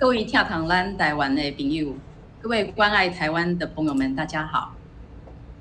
[0.00, 1.94] 各位跳糖兰台湾的朋友，
[2.40, 4.74] 各位关爱台湾的朋友们，大家好！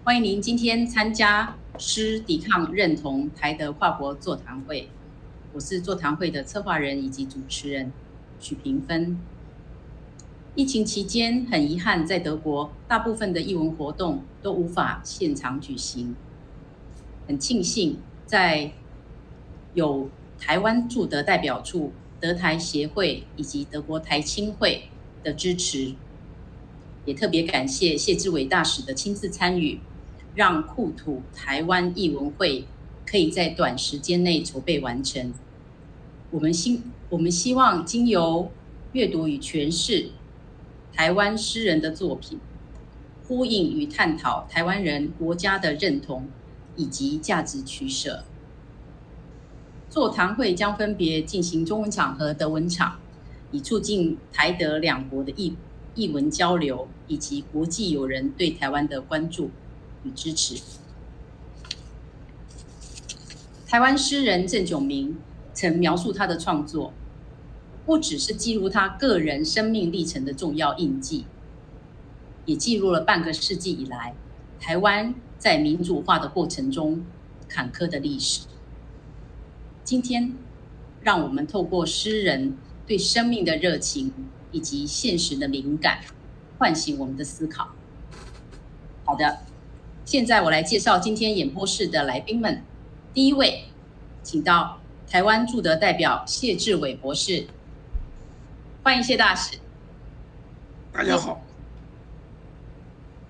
[0.06, 4.88] 欢迎您今天参加“师抵抗认同台德跨国座谈会”。
[5.52, 7.92] 我是座谈会的策划人以及主持人
[8.40, 9.20] 许平芬。
[10.56, 16.16] 疫情期间，很遗憾，在德国大部分的艺文活动都无法现场举行。
[17.28, 18.72] 很庆幸，在
[19.74, 20.10] 有
[20.40, 24.90] 台湾驻德代表处、德台协会以及德国台青会
[25.24, 25.94] 的支持，
[27.06, 29.80] 也特别感谢谢志伟大使的亲自参与，
[30.36, 32.66] 让库土台湾艺文会
[33.06, 35.34] 可以在短时间内筹备完成。
[36.32, 38.52] 我们希我们希望经由
[38.92, 40.12] 阅读与诠释
[40.94, 42.40] 台湾诗人的作品，
[43.28, 46.28] 呼应与探讨台湾人国家的认同。
[46.76, 48.24] 以及价值取舍。
[49.90, 53.00] 座谈会将分别进行中文场和德文场，
[53.52, 55.56] 以促进台德两国的译
[55.96, 59.50] 译文交流，以及国际友人对台湾的关注
[60.04, 60.62] 与支持。
[63.68, 65.18] 台湾诗人郑炯明
[65.54, 66.94] 曾描述他的创作，
[67.86, 71.26] 不只是记录他个人生命历程的重要印记，
[72.46, 74.14] 也记录了半个世纪以来
[74.60, 75.16] 台湾。
[75.40, 77.02] 在民主化的过程中，
[77.48, 78.42] 坎坷的历史。
[79.90, 80.32] 今天，
[81.02, 84.14] 让我们透过诗人对生命的热情
[84.52, 86.02] 以及现实的敏感，
[86.60, 87.70] 唤醒我们的思考。
[89.04, 89.40] 好的，
[90.06, 92.62] 现在我来介绍今天演播室的来宾们。
[93.16, 93.64] 第一位，
[94.22, 97.48] 请到台湾驻德代表谢志伟博士，
[98.84, 99.58] 欢迎谢大使。
[100.94, 101.42] 大家好。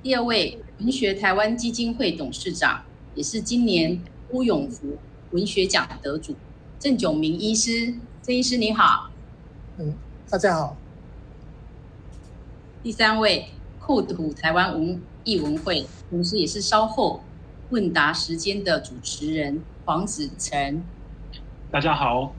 [0.03, 0.61] 第二位。
[0.79, 2.83] 文学台湾基金会董事长，
[3.15, 4.01] 也是今年
[4.31, 4.97] 乌永福
[5.31, 6.35] 文学奖得主
[6.79, 7.93] 郑炯明医师。
[8.21, 9.09] 郑医师你好。
[9.77, 9.93] 嗯，
[10.29, 10.77] 大家好。
[12.81, 13.49] 第三位
[13.81, 17.21] 库土台湾文艺文会，同时也是稍后
[17.71, 20.81] 问答时间的主持人黄子成。
[21.69, 22.33] 大家好。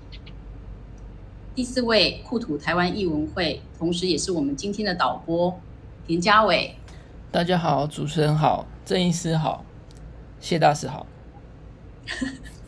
[1.54, 5.60] 第四位库土台湾艺文会，同时也是我们今天的导播
[6.06, 6.76] 田家伟。
[7.30, 9.66] 大家好，主持人好，郑医师好，
[10.40, 11.06] 谢大使好。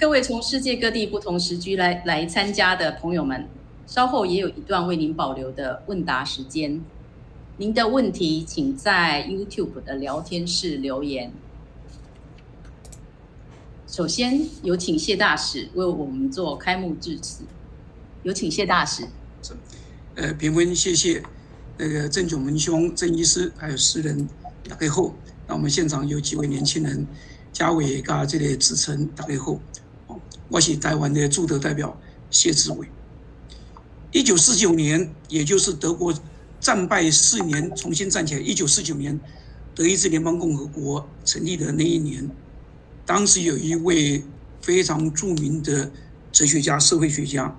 [0.00, 3.46] 各位从世界各地不同时区来来参加的朋友们，
[3.86, 6.82] 稍后也有一段为您保留的问答时间。
[7.58, 11.30] 您的问题请在 YouTube 的聊天室留言。
[13.86, 17.44] 首先有请谢大使为我们做开幕致辞。
[18.22, 19.04] 有请谢大使。
[20.14, 21.22] 呃，评分谢谢。
[21.76, 24.26] 那个郑炯文兄、郑医师，还有诗人
[24.66, 25.12] 大家好。
[25.46, 27.06] 那我们现场有几位年轻人，
[27.52, 29.58] 嘉伟加这里子成大家好。
[30.50, 31.96] 我是台湾的驻德代表
[32.28, 32.88] 谢志伟。
[34.10, 36.12] 一九四九年，也就是德国
[36.58, 39.18] 战败四年重新站起来，一九四九年
[39.76, 42.28] 德意志联邦共和国成立的那一年，
[43.06, 44.24] 当时有一位
[44.60, 45.92] 非常著名的
[46.32, 47.56] 哲学家、社会学家，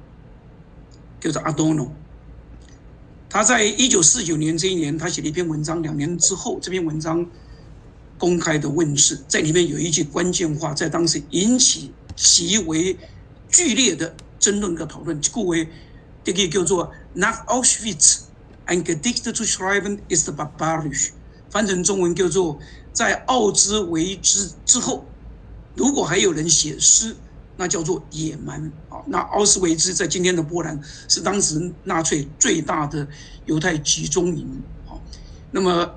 [1.21, 1.93] 叫做阿多诺。
[3.29, 5.81] 他在一九四九年这一年，他写了一篇文章。
[5.81, 7.25] 两年之后，这篇文章
[8.17, 12.97] 公开的问世，在里面有一句关键话，在当时引起极为
[13.49, 15.19] 剧烈的争论和讨论。
[15.31, 15.67] 故为
[16.23, 18.21] 这个叫做 “Nach Auschwitz,
[18.65, 21.09] ein Gedicht zu schreiben ist barbarisch”，
[21.49, 22.59] 翻成中文叫做
[22.93, 25.05] “在奥兹维兹之后，
[25.75, 27.15] 如果还有人写诗”。
[27.57, 29.03] 那叫做野蛮啊！
[29.05, 33.07] 那奥斯维兹在今天的波兰是当时纳粹最大的
[33.45, 34.97] 犹太集中营啊。
[35.51, 35.93] 那么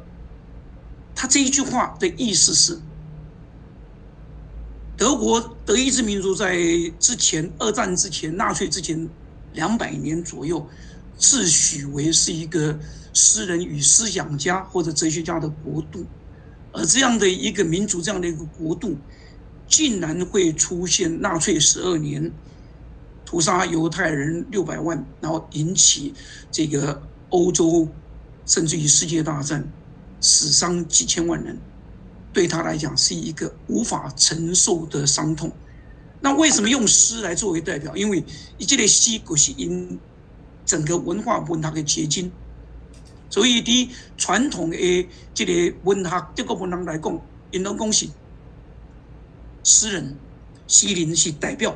[1.15, 2.79] 他这一句话的意思是，
[4.97, 6.57] 德国德意志民族在
[6.99, 9.09] 之前二战之前纳粹之前
[9.53, 10.67] 两百年左右
[11.17, 12.79] 自诩为是一个
[13.13, 16.05] 诗人与思想家或者哲学家的国度，
[16.73, 18.97] 而这样的一个民族这样的一个国度。
[19.67, 22.31] 竟然会出现纳粹十二年
[23.25, 26.13] 屠杀犹太人六百万，然后引起
[26.51, 27.89] 这个欧洲
[28.45, 29.67] 甚至于世界大战，
[30.21, 31.59] 死伤几千万人，
[32.35, 35.51] 对他来讲是一个无法承受的伤痛。
[36.21, 37.97] 那为什么用诗来作为代表？
[37.97, 38.23] 因为
[38.59, 39.99] 一这类诗古是因
[40.67, 42.31] 整个文化文学的结晶，
[43.31, 43.89] 所以对
[44.19, 47.21] 传统的这个文学这个文人来讲，
[47.51, 48.09] 因拢讲是。
[49.67, 50.15] 诗人
[50.67, 51.75] 西林是代表，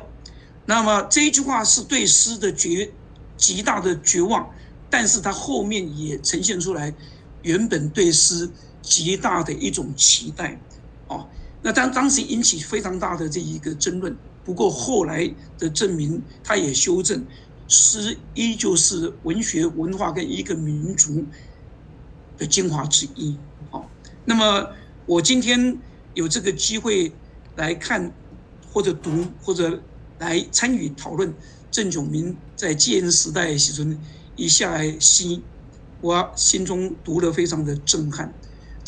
[0.67, 2.91] 那么这一句话是对诗的绝
[3.35, 4.47] 极大的绝望，
[4.91, 6.93] 但是他后面也呈现出来
[7.41, 8.47] 原本对诗
[8.81, 10.59] 极大的一种期待，
[11.07, 11.27] 哦，
[11.61, 17.25] 那当当时引起非常大的这一个争论，不过后来的证明，他也修正，
[17.67, 21.25] 诗依旧是文学文化跟一个民族
[22.37, 23.37] 的精华之一。
[23.69, 23.89] 好，
[24.25, 24.69] 那么
[25.05, 25.77] 我今天
[26.13, 27.11] 有这个机会
[27.55, 28.11] 来看
[28.71, 29.81] 或者读或者
[30.19, 31.33] 来参与讨论
[31.69, 33.99] 郑炯明在戒严时代时阵
[34.35, 35.39] 一下来诗，
[36.01, 38.33] 我心中读了非常的震撼。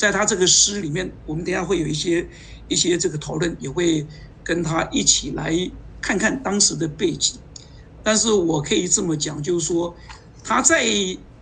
[0.02, 2.28] 在他这个诗里面，我们等下会有一些
[2.68, 4.04] 一些这个讨论，也会
[4.44, 5.56] 跟他一起来
[6.02, 7.36] 看看当时的背景。
[8.02, 9.96] 但是我可以这么讲，就是说
[10.44, 10.84] 他在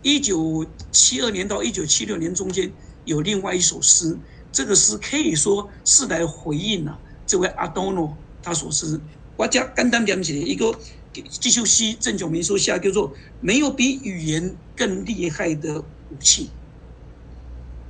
[0.02, 2.70] 一九七二年到一九七六年中间
[3.06, 4.18] 有另外一首诗，
[4.52, 8.14] 这个诗可以说是来回应了这位阿多诺
[8.44, 9.00] 他所诗。
[9.38, 10.78] 我讲简单点起来，一个
[11.14, 16.50] 这首诗郑炯明说下叫做“没有比语言更厉害的武器”。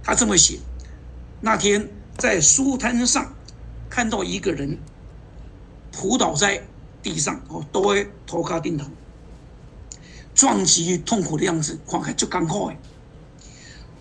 [0.03, 0.59] 他这么写：
[1.41, 3.33] 那天在书摊上
[3.89, 4.79] 看到一个人
[5.91, 6.63] 扑倒在
[7.03, 8.91] 地上，哦，都会头卡顶疼，
[10.33, 12.77] 撞击痛苦的样子，看起来就赶快。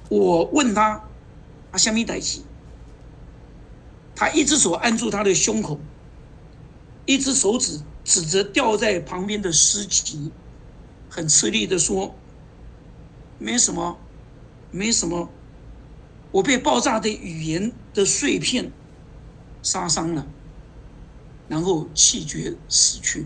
[0.09, 1.05] 我问他
[1.71, 2.41] ：“啊，什么代志？”
[4.17, 5.79] 他一只手按住他的胸口，
[7.07, 10.33] 一只手指指着掉在旁边的尸体，
[11.09, 12.15] 很吃力的说
[13.39, 13.99] ：“没什么，
[14.71, 15.29] 没什么。”
[16.31, 18.71] 我被爆炸的语言的碎片
[19.63, 20.27] 杀伤了，
[21.49, 23.25] 然后气绝死去。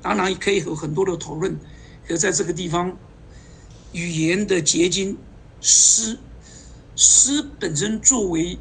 [0.00, 1.58] 当然可以有很多的讨论，
[2.06, 2.96] 可在这个地方，
[3.92, 5.18] 语言的结晶
[5.60, 6.16] 诗，
[6.94, 8.56] 诗本身作为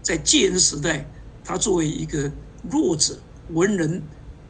[0.00, 1.06] 在戒严时代，
[1.44, 2.32] 它作为一个
[2.70, 3.20] 弱者
[3.50, 4.02] 文人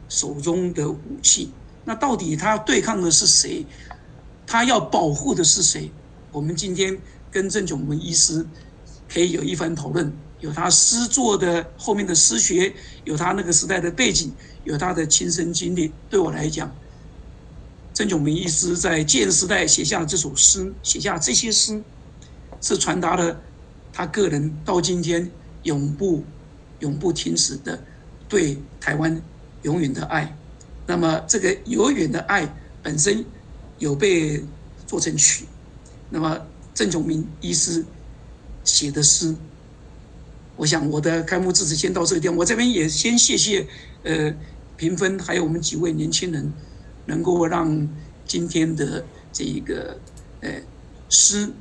[0.07, 1.51] 手中的武器，
[1.83, 3.65] 那到底他对抗的是谁？
[4.47, 5.91] 他要保护的是谁？
[6.31, 6.97] 我们今天。
[7.31, 8.45] 跟郑炯文医师
[9.11, 10.11] 可以有一番讨论，
[10.41, 12.73] 有他诗作的后面的诗学，
[13.05, 14.33] 有他那个时代的背景，
[14.65, 15.93] 有他的亲身经历。
[16.09, 16.69] 对我来讲，
[17.93, 21.81] 郑炯明医师在建时代写下这首诗，写下这些诗，
[22.59, 23.41] 是传达了
[23.93, 25.31] 他个人到今天
[25.63, 26.23] 永不
[26.79, 27.81] 永不停止的
[28.27, 29.21] 对台湾
[29.63, 30.37] 永远的爱。
[30.85, 32.53] 那么这个永远的爱
[32.83, 33.23] 本身
[33.79, 34.43] 有被
[34.85, 35.45] 做成曲，
[36.09, 36.47] 那么。
[36.73, 37.85] 郑炯明医师
[38.63, 39.35] 写的诗，
[40.55, 42.37] 我想我的开幕致辞先到这个地方。
[42.37, 43.67] 我这边也先谢谢
[44.03, 44.33] 呃
[44.77, 46.51] 评分，还有我们几位年轻人，
[47.05, 47.87] 能够让
[48.25, 49.03] 今天的
[49.33, 49.99] 这一个
[50.39, 50.49] 呃
[51.09, 51.51] 诗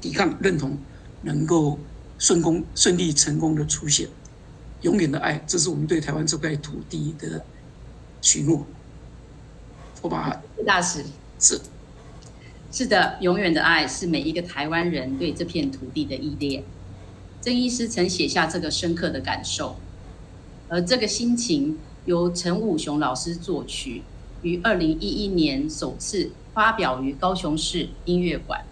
[0.00, 0.76] 抵抗认同
[1.22, 1.78] 能够
[2.18, 4.08] 顺功顺利成功的出现。
[4.82, 7.44] 永远的爱，这是我们对台湾这块土地的
[8.20, 8.64] 许诺。
[10.02, 11.04] 我把大使
[11.40, 11.60] 是。
[12.70, 16.62] 是的，永远的爱是每一个台湾人对这片土地的依恋。
[17.40, 19.76] 曾医师曾写下这个深刻的感受，
[20.68, 24.02] 而这个心情由陈武雄老师作曲，
[24.42, 28.62] 于二零一一年首次发表于高雄市音乐馆。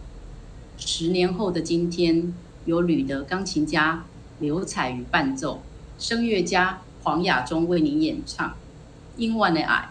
[0.77, 2.35] 十年后的今天，
[2.67, 4.05] 由吕德钢琴家
[4.41, 5.63] 刘彩瑜伴奏，
[5.99, 8.51] 声乐家黄雅中为您演唱
[9.17, 9.89] 《英万的爱》。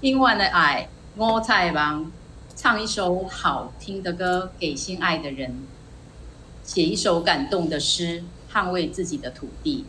[0.00, 2.12] 因为的爱，我在忙，
[2.54, 5.56] 唱一首好听的歌给心爱的人，
[6.62, 9.84] 写一首感动的诗，捍卫自己的土地。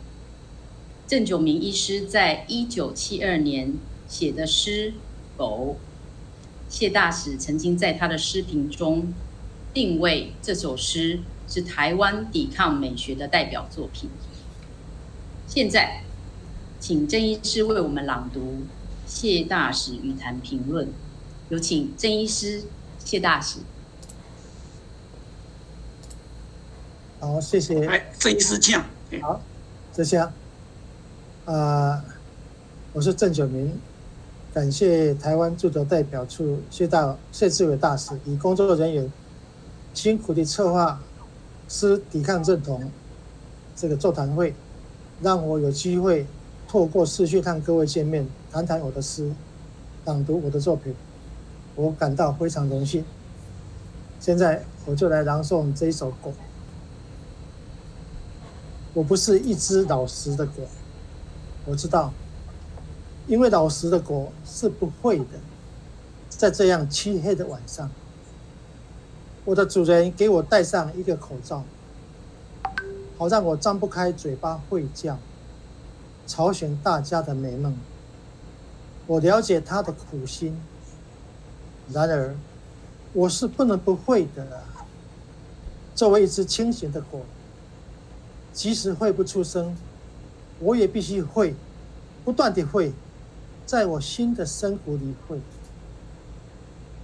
[1.06, 3.74] 郑九明医师在一九七二年
[4.08, 4.94] 写的诗
[5.38, 5.76] 《狗》，
[6.74, 9.14] 谢大使曾经在他的诗评中
[9.72, 14.10] 定位这首诗是台湾抵抗美学的代表作品。
[15.46, 16.02] 现在，
[16.80, 18.62] 请郑医师为我们朗读
[19.10, 20.88] 谢大使语坛评论。
[21.48, 22.62] 有请郑医师、
[23.04, 23.58] 谢大使。
[27.18, 27.84] 好，谢谢。
[27.88, 28.84] 哎，郑医师讲。
[29.20, 29.40] 好，
[29.92, 30.32] 这下。
[31.44, 32.04] 啊，
[32.92, 33.76] 我是郑九明，
[34.54, 39.12] 感谢台湾驻德代表处谢大谢志伟大使与工作人员
[39.92, 41.02] 辛苦的策划
[41.68, 42.88] 师抵抗认同
[43.74, 44.54] 这个座谈会，
[45.20, 46.24] 让我有机会
[46.70, 49.32] 透过视讯和各位见面，谈谈我的诗，
[50.04, 50.94] 朗读我的作品，
[51.74, 53.04] 我感到非常荣幸。
[54.20, 56.30] 现在我就来朗诵这一首歌。
[58.94, 60.62] 我不是一只老实的狗。
[61.66, 62.12] 我知道，
[63.26, 65.40] 因为老实的狗是不会的。
[66.28, 67.90] 在这样漆黑的晚上，
[69.44, 71.64] 我的主人给我戴上一个口罩，
[73.18, 75.18] 好让我张不开嘴巴会叫，
[76.30, 77.76] 吵醒大家的美梦。
[79.08, 80.56] 我了解他的苦心，
[81.92, 82.36] 然而
[83.12, 84.62] 我是不能不会的。
[85.92, 87.22] 作为一只清醒的狗，
[88.52, 89.76] 即使会不出声。
[90.60, 91.56] 我也必须会，
[92.24, 92.92] 不断的会，
[93.66, 95.40] 在我新的生活里会，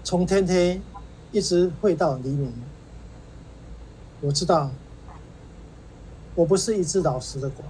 [0.04, 0.80] 从天黑
[1.32, 2.52] 一直会到黎明。
[4.20, 4.70] 我知道，
[6.36, 7.64] 我不是一只老实的狗，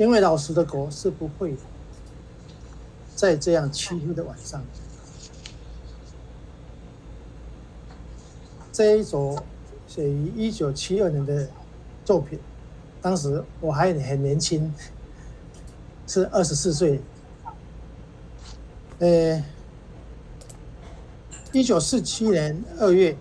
[0.00, 1.54] 因为老实的狗是不会。
[3.14, 4.64] 在这样漆黑的晚上，
[8.72, 9.36] 这一首
[9.86, 11.46] 写于一九七二年的
[12.02, 12.38] 作品。
[13.02, 14.72] 当时我还很年轻，
[16.06, 17.02] 是二十四岁。
[19.00, 19.44] 呃，
[21.52, 23.14] 一九四七年二月，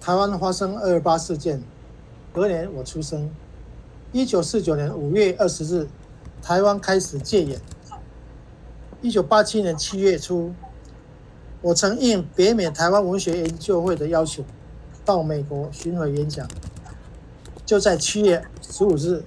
[0.00, 1.62] 台湾发生二二八事件，
[2.32, 3.30] 隔年我出生。
[4.10, 5.86] 一九四九年五月二十日，
[6.42, 7.60] 台湾开始戒严。
[9.02, 10.52] 一九八七年七月初，
[11.62, 14.44] 我曾应北美台湾文学研究会的要求，
[15.04, 16.46] 到美国巡回演讲。
[17.64, 19.22] 就在七月十五日，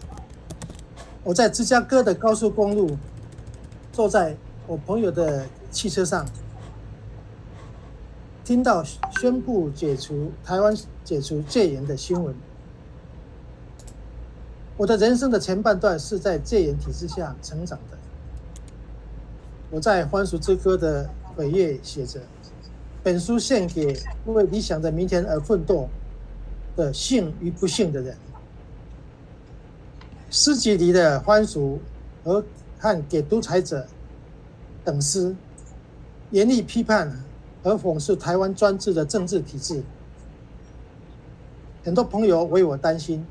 [1.24, 2.98] 我在芝加哥的高速公路，
[3.92, 4.36] 坐在
[4.68, 6.26] 我朋友的汽车上，
[8.44, 8.84] 听到
[9.20, 12.36] 宣布解除台湾解除戒严的新闻。
[14.76, 17.98] 我的人生的前半段是在戒严体制下成长的。
[19.70, 22.20] 我在《欢俗之歌》的尾页写着
[23.04, 25.88] ：“本书献给为理想的明天而奋斗
[26.76, 28.18] 的幸与不幸的人。”
[30.32, 31.80] 诗集里的欢俗
[32.24, 32.44] 和
[32.80, 33.86] 和给独裁者
[34.84, 35.36] 等诗，
[36.32, 37.24] 严厉批判
[37.62, 39.84] 和讽刺台湾专制的政治体制。
[41.84, 43.24] 很多朋友为我担心。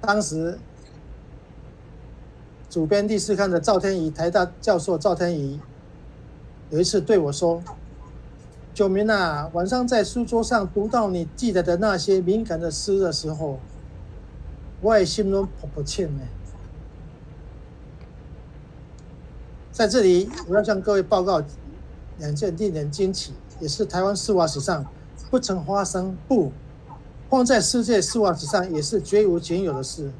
[0.00, 0.58] 当时
[2.68, 5.60] 主编第四刊的赵天仪，台大教授赵天仪，
[6.70, 7.62] 有一次对我说
[8.72, 13.58] ：“九明啊，晚上在书桌上读到你记得的那些敏感的诗的时候。”
[14.82, 16.20] 我也心中迫不切呢。
[19.70, 21.42] 在这里，我要向各位报告
[22.16, 24.86] 两件令人惊奇，也是台湾司法史上
[25.30, 26.50] 不曾发生，不
[27.30, 30.10] 放在世界司法史上也是绝无仅有的事。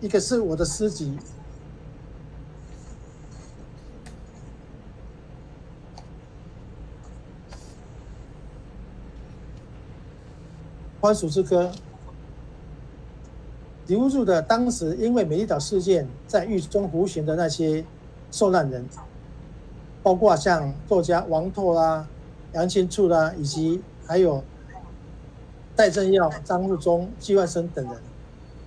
[0.00, 1.18] 一个是我的诗集
[11.02, 11.70] 《欢俗之歌》。
[13.86, 17.84] 留住的当时因为美丽岛事件在狱中服刑的那些
[18.30, 18.82] 受难人，
[20.02, 22.08] 包括像作家王拓啦、
[22.54, 24.42] 杨庆柱啦，以及还有
[25.76, 27.96] 戴正耀、张入忠、季万生等人。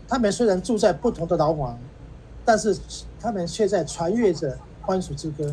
[0.07, 1.77] 他们虽然住在不同的牢房，
[2.45, 2.77] 但是
[3.19, 5.45] 他们却在传阅着《欢俗之歌》。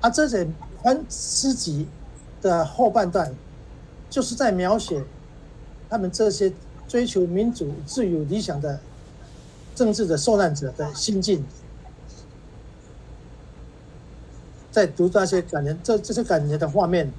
[0.00, 0.46] 而这些
[0.82, 1.86] 欢诗集
[2.42, 3.34] 的后半段，
[4.10, 5.04] 就是在描写
[5.88, 6.52] 他们这些。
[6.86, 8.78] 追求民主、自由、理想的
[9.74, 11.42] 政治的受难者的心境，
[14.70, 17.10] 在读那些感人、这这些感人的画面，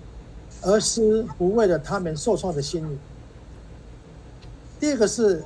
[0.65, 2.97] 而是不为了他们受创的心理。
[4.79, 5.43] 第二个是，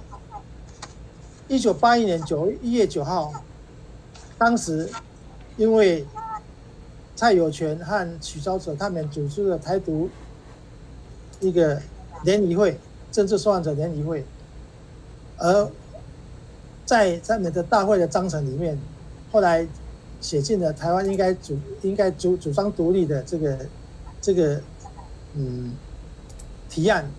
[1.49, 3.33] 一九八一年九一月九号，
[4.37, 4.89] 当时
[5.57, 6.05] 因为
[7.17, 10.09] 蔡有权和许昭哲他们组织了台独
[11.41, 11.81] 一个
[12.23, 12.79] 联谊会，
[13.11, 14.23] 政治受害者联谊会，
[15.37, 15.69] 而
[16.85, 18.79] 在他们的大会的章程里面，
[19.33, 19.67] 后来
[20.21, 23.59] 写进了台湾应该主应该主主张独立的这个
[24.21, 24.61] 这个
[25.35, 25.75] 嗯
[26.69, 27.09] 提案，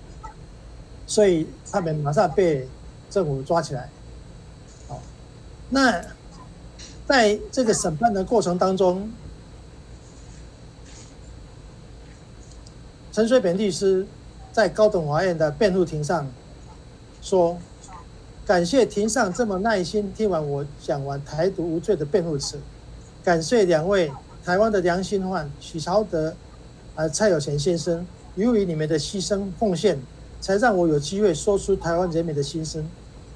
[1.07, 2.69] 所以他们马上被
[3.11, 3.89] 政府抓起来。
[4.89, 5.01] 好，
[5.69, 6.01] 那
[7.07, 9.11] 在这个审判的过程当中，
[13.13, 14.07] 陈水扁律师
[14.53, 16.27] 在高等法院的辩护庭上
[17.21, 17.59] 说
[18.47, 22.59] ：“感谢庭上这么耐心听完我讲完台独无罪的辩护词，
[23.25, 24.13] 感谢两位
[24.45, 26.35] 台湾的良心犯许朝德、
[27.09, 29.99] 蔡有钱先生，由于你们的牺牲奉献，
[30.41, 32.85] 才让我有机会说出台湾人民的心声。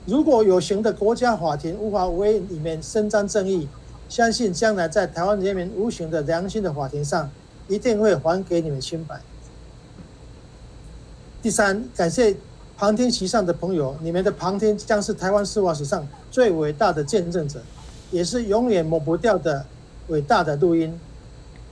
[0.06, 3.66] 如果有形的国家法庭无法为你们伸张正义，
[4.08, 7.30] 相信将来在台湾人民无形的良心的法庭上，
[7.68, 9.20] 一定会还给你们清白。”
[11.40, 12.36] 第三，感谢
[12.76, 17.62] 旁听席上的朋友，你们的旁听将是台湾司法史上最伟大的见证者，
[18.10, 19.64] 也是永远抹不掉的
[20.08, 20.98] 伟大的录音。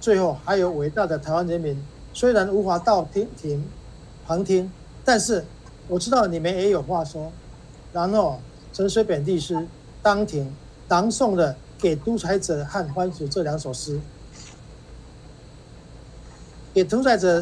[0.03, 1.81] 最后，还有伟大的台湾人民，
[2.13, 3.65] 虽然无法到听庭
[4.27, 4.69] 旁听，
[5.05, 5.45] 但是
[5.87, 7.31] 我知道你们也有话说。
[7.93, 8.41] 然后，
[8.73, 9.65] 陈水扁律师
[10.03, 10.53] 当庭
[10.89, 14.01] 朗诵了《给独裁者和番薯》这两首诗，
[16.75, 17.41] 给独裁者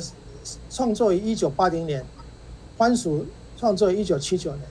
[0.68, 2.04] 创作于一九八零年。
[2.76, 3.24] 欢薯
[3.56, 4.62] 创作于一九七九年，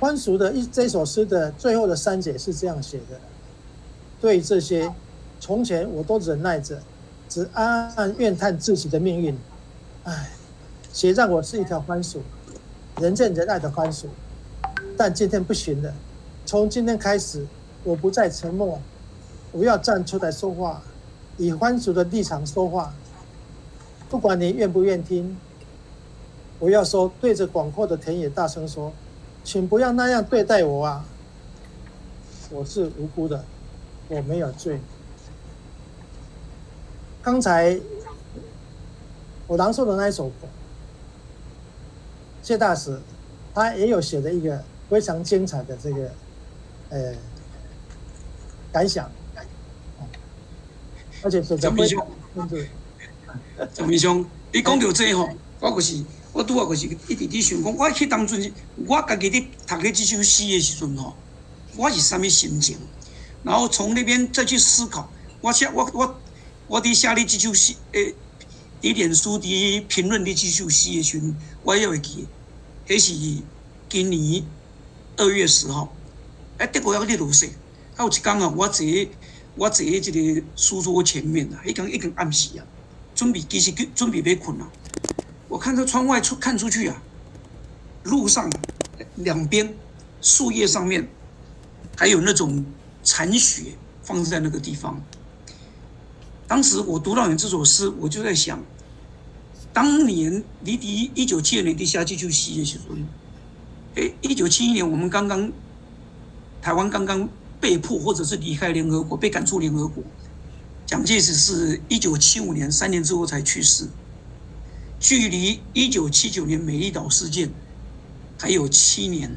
[0.00, 3.20] 欢薯的一这首诗的最后的三节是这样写的：
[4.20, 4.92] 对这些
[5.38, 6.80] 从前我都忍耐着，
[7.28, 9.38] 只暗暗怨叹自己的命运，
[10.04, 10.30] 唉，
[10.92, 12.22] 谁让我是一条番薯，
[13.00, 14.08] 人见人爱的番薯。
[14.96, 15.92] 但今天不行了，
[16.46, 17.46] 从今天开始，
[17.84, 18.80] 我不再沉默，
[19.52, 20.82] 我要站出来说话，
[21.36, 22.94] 以番薯的立场说话，
[24.08, 25.36] 不管你愿不愿听。
[26.58, 28.90] 我要说，对着广阔的田野大声说
[29.44, 31.04] ：“请不要那样对待我啊！
[32.50, 33.44] 我是无辜的，
[34.08, 34.80] 我没有罪。”
[37.26, 37.76] 刚才
[39.48, 40.30] 我朗诵的那一首，
[42.40, 43.00] 谢大师
[43.52, 46.08] 他也有写的一个非常精彩的这个
[46.90, 47.12] 呃
[48.72, 49.10] 感想，
[51.20, 52.06] 而且是张明兄，
[53.74, 56.04] 张明兄，你讲到这吼，我就是。
[56.32, 58.52] 我拄啊，就是一直伫想讲，我去当阵，
[58.86, 61.16] 我家己伫读起这首诗的时阵吼，
[61.74, 62.76] 我是啥物心情？
[63.42, 65.10] 然后从那边再去思考，
[65.40, 66.14] 我写我我
[66.68, 68.12] 我伫写你即首诗，诶，
[68.82, 72.26] 伫脸书伫评论你即首诗的时阵，我也会记，
[72.88, 73.42] 迄是
[73.88, 74.44] 今年
[75.16, 75.94] 二月十号，
[76.58, 77.50] 诶，德国要日落雪，
[77.94, 78.84] 还有一天啊，我坐
[79.54, 82.66] 我坐喺即个书桌前面啊，迄天已经暗时啊，
[83.14, 84.68] 准备其实准备要困啊。
[85.48, 87.00] 我看到窗外出看出去啊，
[88.02, 88.50] 路上
[89.14, 89.72] 两边
[90.20, 91.08] 树叶上面
[91.96, 92.66] 还有那种
[93.04, 95.00] 残雪放置在那个地方。
[96.48, 98.62] 当时我读到你这首诗，我就在想，
[99.72, 102.94] 当年离敌一九七二年地下就就西的时候，
[103.96, 105.50] 哎，一九七一年我们刚刚
[106.62, 107.28] 台湾刚刚
[107.60, 110.04] 被迫或者是离开联合国，被赶出联合国。
[110.86, 113.88] 蒋介石是一九七五年三年之后才去世。
[115.00, 117.50] 距离一九七九年美丽岛事件
[118.38, 119.36] 还有七年，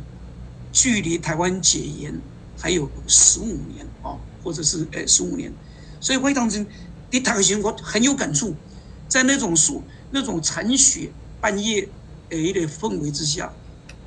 [0.71, 2.21] 距离台湾解严
[2.57, 5.51] 还有十五年啊，或者是诶十五年，
[5.99, 6.65] 所以会当真，
[7.11, 8.55] 你谈起我很有感触，
[9.07, 11.87] 在那种树那种残雪半夜
[12.29, 13.51] 诶的氛围之下，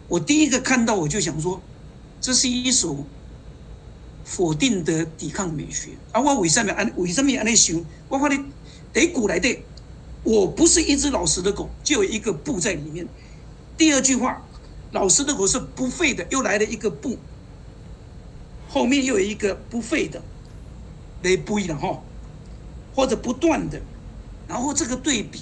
[0.09, 1.61] 我第一个看到我就想说，
[2.21, 3.05] 这是一首
[4.25, 7.85] 否定的抵抗美学，而我为什么安为什么安尼想？
[8.09, 8.45] 我发现
[8.93, 9.59] 第一股来的。
[10.25, 13.09] 我不是一只老实的狗，就有一个不在里面。
[13.77, 14.41] 第二句话，
[14.93, 17.19] 老实的狗是不废的，又来了一个不，
[18.69, 20.23] 后面又有一个不废的，
[21.25, 22.01] 来不了哈，
[22.95, 23.81] 或者不断的，
[24.49, 25.41] 然后这个对比，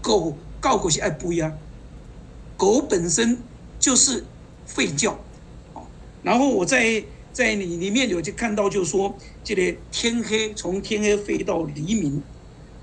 [0.00, 1.56] 狗告狗是爱不一样，
[2.56, 3.38] 狗本身
[3.78, 4.24] 就是
[4.68, 5.12] 吠叫，
[5.74, 5.86] 哦
[6.22, 7.02] 然后我在
[7.32, 12.22] 在你里面有就看到，就说这个天黑从天黑飞到黎明。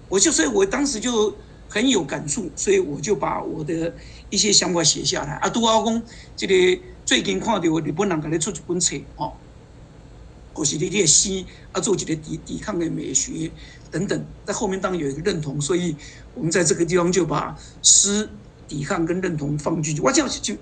[0.10, 1.32] 我就所以，我当时就
[1.68, 3.94] 很有感触，所以我就把我的
[4.32, 5.34] 一些想法写下来。
[5.34, 6.02] 啊，杜阿公，
[6.36, 9.34] 这个最近看到日本人给你出一本册，哦，
[10.52, 13.52] 或是你的诗啊，做一个抵抵抗的美学
[13.92, 15.96] 等等，在后面当然有一个认同，所以
[16.34, 18.30] 我们在这个地方就把诗、
[18.68, 20.02] 抵抗跟认同放进去。
[20.02, 20.56] 我就就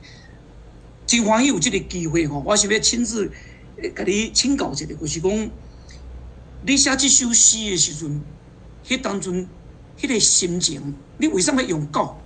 [1.06, 3.32] 今晚有这个机会哈，我是要亲自
[3.96, 5.50] 给你请教一个，就是讲。
[6.66, 8.20] 你写这首诗的时阵，
[8.84, 9.48] 迄当阵
[9.98, 12.18] 迄个心情，你为什么用狗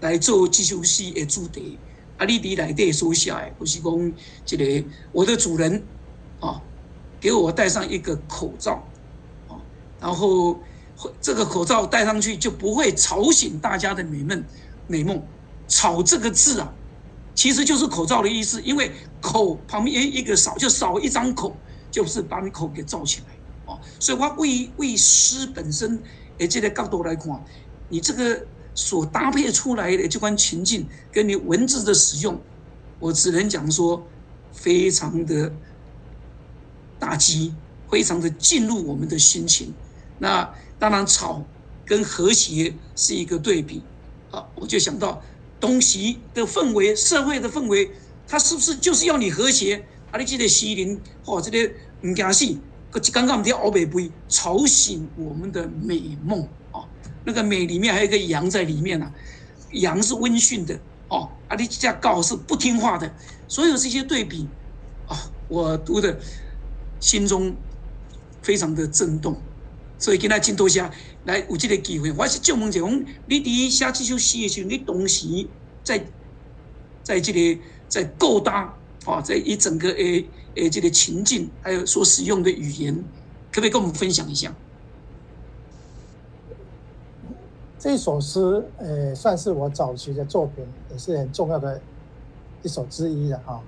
[0.00, 1.76] 来做这首诗的主题？
[2.16, 4.12] 啊，你伫内底所写的，就是讲
[4.46, 5.82] 这个我的主人
[6.38, 6.62] 啊，
[7.20, 8.88] 给我戴上一个口罩，
[10.04, 10.60] 然后
[11.18, 14.44] 这个口罩戴上去就不会吵醒大家的美梦
[14.86, 15.22] 美梦。
[15.66, 16.70] 吵这个字啊，
[17.34, 21.56] 其实就是口罩的意思，因为口旁边一个少，就少一张口，
[21.90, 23.80] 就是把你口给罩起来哦。
[23.98, 25.98] 所以我为为诗本身，
[26.36, 27.42] 诶，这个角度来看，
[27.88, 32.38] 你这个所搭配出来的这款情境，跟你文字的使用，
[33.00, 34.06] 我只能讲说，
[34.52, 35.50] 非常的
[36.98, 37.54] 打击，
[37.90, 39.72] 非常的进入我们的心情。
[40.24, 41.44] 那当然，吵
[41.84, 43.82] 跟和谐是一个对比
[44.30, 45.22] 啊，我就想到。
[45.60, 47.90] 东西的氛围，社会的氛围，
[48.28, 49.82] 它是不是就是要你和谐？
[50.10, 52.44] 啊，你记得西林或这个唔惊死，
[52.90, 56.84] 个刚刚我们听欧北杯吵醒我们的美梦啊！
[57.24, 59.10] 那个美里面还有一个阳在里面呐，
[59.72, 63.10] 阳是温驯的哦，啊，你这告是不听话的，
[63.48, 64.46] 所有这些对比
[65.08, 65.16] 啊，
[65.48, 66.18] 我读的
[67.00, 67.54] 心中
[68.42, 69.40] 非常的震动，
[69.98, 70.90] 所以跟他进多下。
[71.26, 75.48] 来有这个机会，我是就问者讲，你伫写这首诗的时候，你同时
[75.82, 76.04] 在
[77.02, 78.76] 在这个在构搭
[79.06, 82.94] 啊，在一整个诶诶这个情境，还有所使用的语言，
[83.50, 84.54] 可不可以跟我们分享一下？
[87.78, 91.80] 这首诗，呃，算是我早期的作品，也是很重要的
[92.62, 93.62] 一首之一的哈。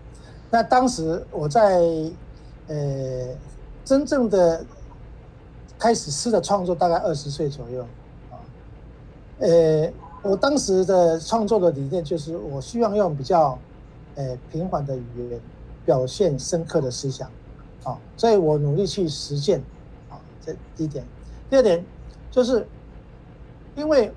[0.51, 1.81] 那当时我在
[2.67, 3.35] 呃
[3.83, 4.62] 真正的。
[5.87, 7.87] 开始诗的创作大概二十岁左右，
[8.29, 8.35] 啊，
[9.38, 9.88] 呃，
[10.20, 13.57] 我当时的创作的理念就是，我希望用比较，
[14.16, 15.40] 呃，平缓的语言
[15.85, 17.31] 表现深刻的思想，
[17.85, 19.61] 啊，所以我努力去实践，
[20.11, 21.05] 啊，这第一点。
[21.49, 21.85] 第二点
[22.33, 22.66] 就是，
[23.77, 24.12] 因为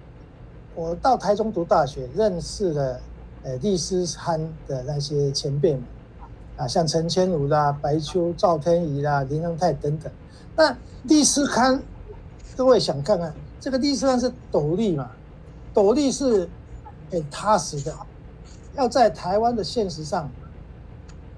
[0.74, 3.00] 我到台中读大学，认识了，
[3.44, 5.84] 呃，历诗刊的那些前辈们，
[6.58, 10.12] 啊，像陈千如啦、白秋、赵天仪啦、林恩泰等等。
[10.56, 11.82] 那第四刊，
[12.58, 15.10] 各位想看看这个第四刊是斗笠嘛？
[15.74, 16.50] 斗笠是
[17.10, 17.96] 很踏实的，
[18.76, 20.30] 要在台湾的现实上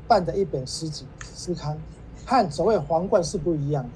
[0.08, 1.78] 办的一本诗集诗刊，
[2.26, 3.90] 和所谓皇冠是不一样的。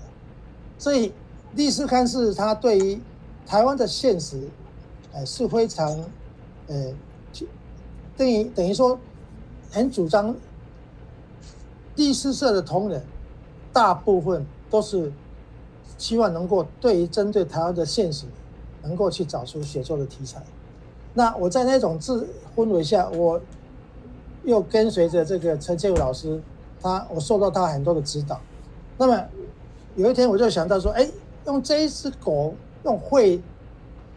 [0.77, 1.11] 所以
[1.55, 3.01] 第四刊是他对于
[3.47, 4.47] 台湾的现实，
[5.11, 5.89] 呃是非常，
[6.67, 6.93] 呃，
[8.15, 8.99] 等于等于说
[9.71, 10.35] 很主张
[11.95, 13.03] 第四社的同仁
[13.73, 14.45] 大部分。
[14.69, 15.11] 都是
[15.97, 18.25] 希望能够对于针对台湾的现实，
[18.83, 20.43] 能够去找出写作的题材。
[21.13, 23.39] 那我在那种自氛围下，我
[24.43, 26.41] 又跟随着这个陈建武老师，
[26.81, 28.39] 他我受到他很多的指导。
[28.97, 29.23] 那么
[29.95, 31.09] 有一天我就想到说，哎，
[31.45, 33.41] 用这一只狗用会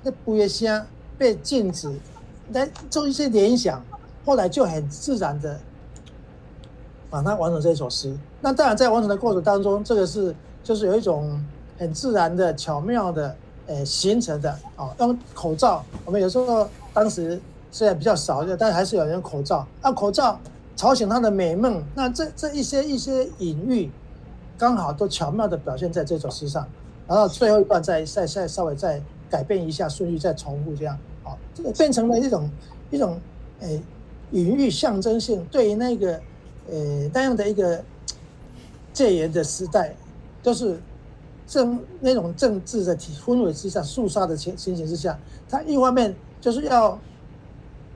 [0.03, 0.85] 那不夜香
[1.17, 1.93] 被禁止
[2.53, 3.81] 来做一些联想，
[4.25, 5.61] 后来就很自然的
[7.11, 8.17] 把它完成这首诗。
[8.41, 10.35] 那当然在完成的过程当中，这个是。
[10.61, 11.43] 就是有一种
[11.79, 13.35] 很自然的、巧妙的，
[13.69, 14.95] 诶形成的啊。
[14.99, 17.41] 用口罩，我们有时候当时
[17.71, 19.67] 虽然比较少，但还是有人口罩。
[19.81, 20.39] 那口罩
[20.77, 23.91] 吵醒他的美梦，那这这一些一些隐喻，
[24.59, 26.67] 刚好都巧妙的表现在这首诗上。
[27.07, 32.51] 然后最后一段再再再稍微再改变一下顺序，再重复这样，啊，这个变成了一种
[32.91, 33.19] 一种
[33.61, 33.81] 诶
[34.33, 36.21] 隐喻象征性，对于那个
[36.71, 37.85] 呃那样的一个
[38.93, 39.95] 戒严的时代。
[40.41, 40.81] 就是
[41.49, 46.99] 政那种政治的体氛围之下肃杀的情情形之下，他一方面就是要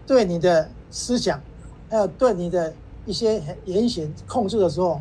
[0.06, 1.40] 对你的思想，
[1.88, 2.74] 还有对你的
[3.06, 5.00] 一些言行控制的时候，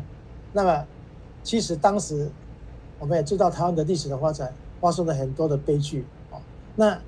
[0.52, 0.86] 那么
[1.42, 2.30] 其实当时
[3.00, 6.38] 我们也知道台湾的历史的发展发生了很多的悲剧啊。
[6.76, 6.98] 那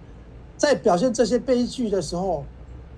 [0.56, 2.44] 在表现这些悲剧的时候，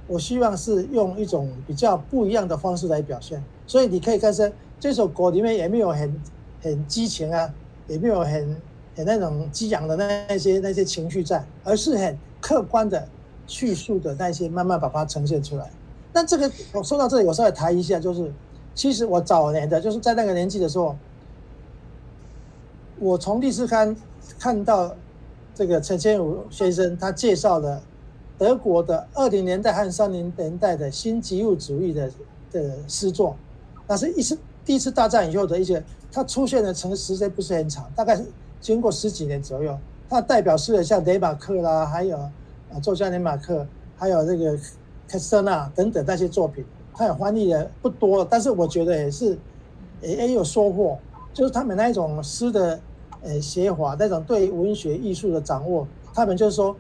[0.07, 3.43] 我希望是用一种比较不一样的方式来表现。
[3.67, 6.21] 所以你可以看出这首歌里面也没有很。
[6.63, 7.49] 很激情啊，
[7.87, 8.57] 也没有很
[8.97, 13.07] 很那种激昂的那那些那些情绪在，而是很客观的
[13.47, 15.71] 叙述的那些，慢慢把它呈现出来。
[16.13, 18.33] 那这个我说到这里，我稍微谈一下，就是
[18.75, 20.97] 其实我早年的就是在那个年纪的时候，
[22.99, 23.95] 我从历史刊
[24.41, 24.93] 看到
[25.55, 27.81] 这个陈千武先生他介绍了
[28.39, 32.11] 德国的二零年代和三零年代的新极物主义的
[32.53, 33.37] 的诗作，
[33.87, 35.83] 那是一次第一次大战以后的一些。
[36.13, 38.25] 它出现的成时间不是很长，大概是
[38.59, 39.77] 经过十几年左右。
[40.09, 43.67] 他代表诗人像雷马克啦，还有啊作家雷马克，
[43.99, 44.59] 还有这个
[45.07, 49.37] 凯斯特纳等等那些作品，他有翻译的不多，但是我觉得也是
[50.01, 50.97] 也也有收获。
[51.35, 52.81] 就是他们那一种诗的
[53.23, 56.75] 呃写法，那种对文学艺术的掌握，他们就是说，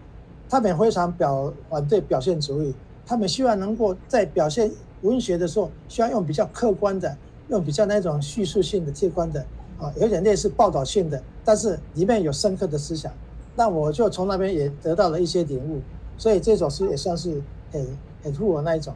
[0.48, 4.70] 他们非常表反对表现主义，他们希望能够在表现
[5.02, 7.16] 文学的时候，需要用比较客观的，
[7.48, 9.44] 用比较那种叙述性的、客观的
[9.78, 13.12] 啊，有点类似报道性的，但是里面有深刻的思想。
[13.56, 15.80] 那我就从那边也得到了一些领悟，
[16.18, 17.87] 所以这首诗也算是很
[18.22, 18.94] 很符合那一种。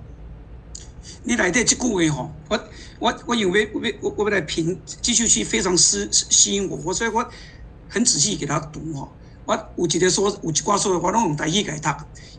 [1.22, 2.60] 你内底即句话吼，我
[2.98, 7.26] 我我以为我我我要来评这首诗非常吸吸引我，我所以我
[7.88, 9.08] 很仔细给他读吼。
[9.50, 11.88] 我有一个说有一寡说的话，拢用台语来读，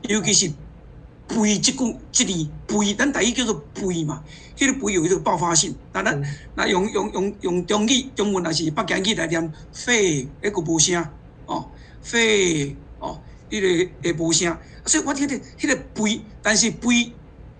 [0.03, 0.49] 尤其是
[1.27, 4.23] “背”即句即字“背”，咱台语叫做“背”嘛，
[4.57, 5.75] 迄个“背”有一个爆发性。
[5.91, 6.21] 那咱
[6.55, 11.05] 那用用用用中语中文还是北京语来念“肺”，迄个无声
[11.47, 11.69] 哦。
[12.01, 17.11] 肺哦，迄个会无声，所以我听着迄个肺，但是肺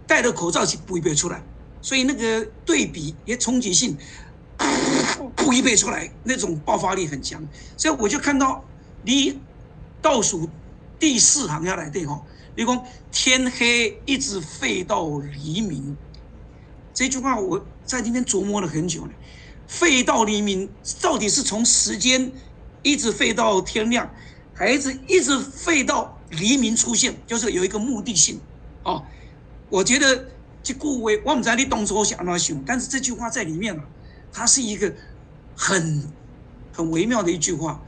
[0.08, 1.44] 戴着口罩是肺不出来，
[1.82, 3.98] 所以那个对比也冲击性，
[5.36, 8.64] 肺背出来那种爆发力很强，所以我就看到
[9.04, 9.40] 你
[10.02, 10.50] 倒数
[11.00, 15.96] 第四行要来对吼，你讲天黑一直废到黎明，
[16.94, 19.14] 这句话我在那边琢磨了很久呢，
[19.68, 20.70] 废到黎明
[21.02, 22.32] 到底是从时间
[22.84, 24.10] 一直废到天亮？
[24.54, 28.40] 还是一直废到黎明出现，就是有一个目的性，
[28.84, 29.04] 哦，
[29.70, 30.28] 我觉得
[30.62, 33.84] 这顾威，我不知道你动作想那想，但是这句话在里面啊，
[34.32, 34.94] 它是一个
[35.56, 36.08] 很
[36.72, 37.82] 很微妙的一句话。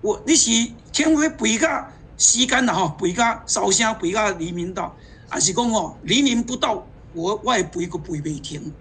[0.00, 0.50] 我你是
[0.92, 1.86] 天黑背个
[2.16, 4.96] 时间了哈，背个烧香背个黎明到，
[5.28, 8.72] 还是讲哦黎明不到，我我也背个背不停。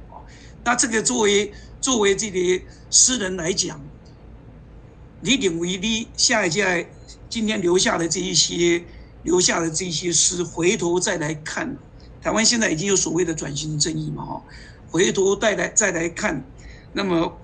[0.63, 1.51] 那这个作为
[1.81, 3.79] 作为这个诗人来讲，
[5.21, 6.89] 你认为你下一届？
[7.29, 8.83] 今天留下的这一些，
[9.21, 11.77] 留下的这一些诗，回头再来看，
[12.23, 14.41] 台湾现在已经有所谓的转型正义嘛，哈，
[14.89, 16.43] 回头再来再来看，
[16.91, 17.37] 那么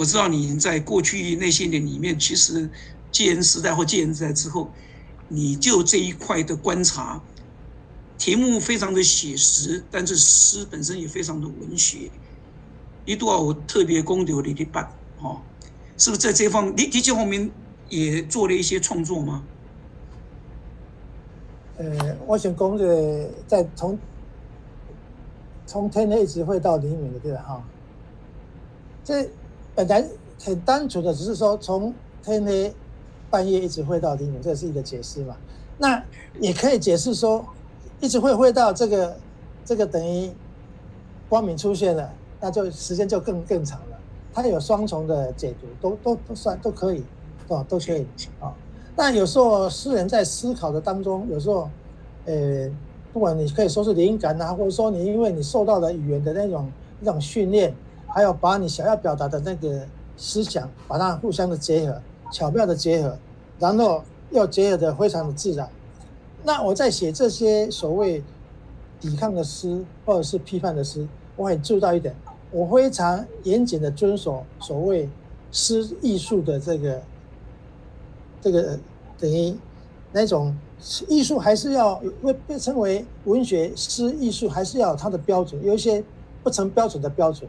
[0.00, 2.70] 我知道你在过去那些年里面，其实
[3.12, 4.70] 戒严时代或戒严时代之后，
[5.28, 7.20] 你就这一块的观察，
[8.16, 12.10] 题目非常的写实，但是诗本身也非常的文学，
[13.04, 15.42] 一度啊，我特别公留你的办，哦，
[15.98, 17.50] 是不是在这方面，你你这方面？
[17.90, 19.42] 也做了一些创作吗？
[21.76, 23.98] 呃，我想讲的在从
[25.66, 27.42] 从天黑一直会到黎明的对吧？
[27.42, 27.64] 哈，
[29.02, 29.28] 这
[29.74, 30.04] 本来
[30.42, 32.72] 很单纯的，只是说从天黑
[33.30, 35.36] 半夜一直会到黎明，这是一个解释嘛。
[35.78, 36.02] 那
[36.38, 37.44] 也可以解释说，
[38.00, 39.16] 一直会会到这个
[39.64, 40.30] 这个等于
[41.28, 43.98] 光明出现了，那就时间就更更长了。
[44.32, 47.04] 它有双重的解读，都都都算都可以。
[47.48, 48.06] 啊，都可以
[48.38, 48.54] 啊。
[48.94, 51.68] 那有时候诗人在思考的当中，有时候，
[52.24, 52.70] 呃，
[53.12, 57.74] 不管你可以说是灵感啊，或者说你因为你受到了语言的那种那种训练，
[58.12, 62.00] 还有把你想要表达的那个思想，把它互相的结合，
[62.32, 63.16] 巧妙的结合，
[63.58, 65.68] 然后要结合的非常的自然。
[66.42, 68.22] 那我在写这些所谓
[69.00, 72.14] 抵抗的诗或者是批判的诗，我很注意到一点，
[72.50, 75.08] 我非常严谨的遵守所谓
[75.52, 77.00] 诗艺术的这个。
[78.42, 78.78] 这个
[79.18, 79.54] 等于
[80.12, 80.56] 那种
[81.06, 86.02] 艺术还是要会被称为文学诗艺术，还是要有它的标准，有一些
[86.42, 87.46] 不成标准的标准。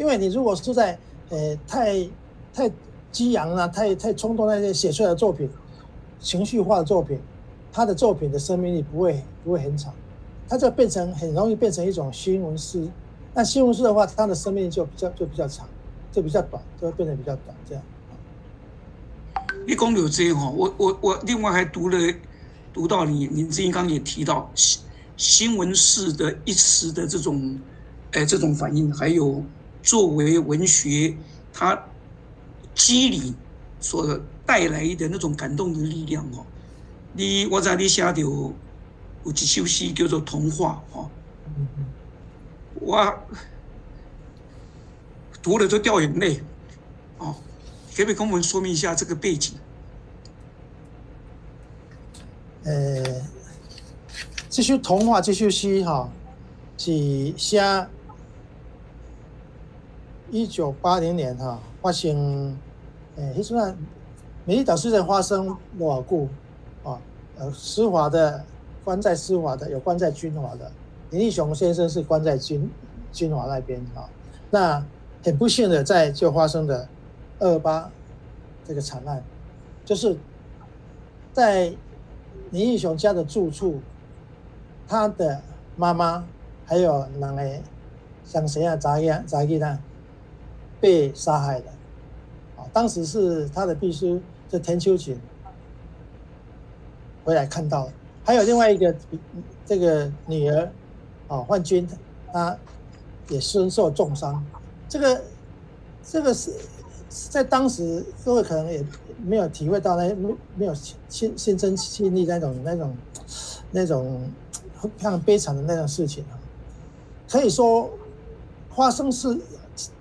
[0.00, 2.08] 因为你如果是在呃太
[2.54, 2.72] 太
[3.12, 5.46] 激昂啊、太太冲动那些写出来的作品，
[6.18, 7.20] 情绪化的作品，
[7.70, 9.92] 他的作品的生命力不会不会很长，
[10.48, 12.88] 它就变成很容易变成一种新闻诗。
[13.34, 15.68] 那新闻诗的话，它的生命力就比较就比较长，
[16.10, 17.84] 就比较短，就会变得比较短这样。
[19.66, 22.14] 你讲有这哈，我我我另外还读了，
[22.72, 24.80] 读到你，你之前刚也提到新
[25.18, 27.60] 新闻式的一时的这种，
[28.12, 29.42] 哎，这种反应，还有
[29.82, 31.16] 作为文学
[31.52, 31.86] 它
[32.74, 33.34] 机理
[33.80, 36.44] 所带来的那种感动的力量哦。
[37.12, 38.54] 你我在你写到有
[39.24, 41.10] 一首诗叫做《童话》哦，
[42.74, 43.18] 我
[45.42, 46.40] 读了就掉眼泪
[47.18, 47.34] 哦。
[47.96, 49.54] 可不可以跟我们说明一下这个背景？
[52.62, 53.02] 呃，
[54.48, 56.08] 这首童话这首诗哈，
[56.78, 57.60] 是写
[60.30, 62.56] 一九八零年哈发生，
[63.16, 63.66] 呃，那时候
[64.44, 66.28] 美丽岛事件发生偌久
[66.88, 67.00] 啊，
[67.38, 68.44] 呃，施华的
[68.84, 70.70] 关在施华的，有关在军华的，
[71.10, 72.70] 林立雄先生是关在军
[73.12, 74.08] 军华那边啊，
[74.50, 74.84] 那
[75.22, 76.88] 很不幸的在就发生的。
[77.42, 77.90] 二八
[78.68, 79.24] 这个惨案，
[79.82, 80.14] 就是
[81.32, 81.72] 在
[82.50, 83.80] 林义雄家的住处，
[84.86, 85.40] 他的
[85.74, 86.22] 妈妈
[86.66, 87.42] 还有两个
[88.26, 88.76] 像谁啊？
[88.76, 89.78] 杂一杂一呢？
[90.80, 91.66] 被杀害的。
[92.56, 95.18] 啊，当时是他的秘书，就田秋瑾
[97.24, 97.88] 回来看到，
[98.24, 98.94] 还有另外一个
[99.64, 100.70] 这个女儿，
[101.28, 101.88] 啊，焕君，
[102.32, 102.56] 她
[103.28, 104.44] 也身受重伤。
[104.88, 105.22] 这个
[106.02, 106.52] 这个是
[107.08, 108.84] 在当时各位可能也
[109.22, 110.74] 没有体会到那没没有
[111.08, 112.96] 亲亲身经历那种那种
[113.70, 114.28] 那种
[114.80, 116.34] 非常悲惨的那种事情啊。
[117.28, 117.88] 可以说
[118.74, 119.38] 发生事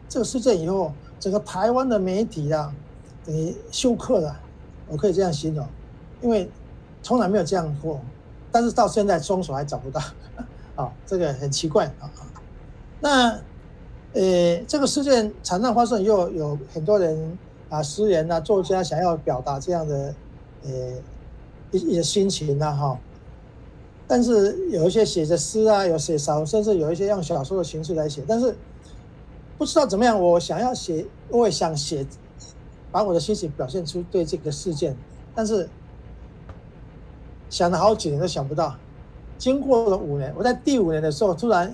[0.09, 2.73] 这个事件以后，整个台湾的媒体啊，
[3.25, 4.37] 等于休克了，
[4.89, 5.65] 我可以这样形容，
[6.21, 6.49] 因为。
[7.01, 8.01] 从来没有这样过，
[8.51, 10.01] 但是到现在凶手还找不到，
[10.75, 12.11] 啊，这个很奇怪啊。
[12.99, 13.29] 那，
[14.11, 17.37] 呃，这个事件惨案发生以后，有很多人
[17.69, 20.13] 啊，诗人啊，作家想要表达这样的，
[20.65, 20.69] 呃，
[21.71, 22.99] 一一些心情呐，哈。
[24.05, 28.53] 但是有一些写着诗啊，有写少，甚至有一些用小说的形式来写，但是
[29.59, 32.03] 不知道怎么样，我想要写，我也想写，
[32.91, 34.97] 把我的心情表现出对这个事件，
[35.35, 35.69] 但是。
[37.51, 38.75] 想了好几年都想不到，
[39.39, 41.73] 经过了五年，我在第五年的时候，突然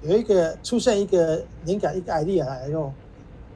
[0.00, 2.90] 有一个出现一个灵感，一个 idea 来以后，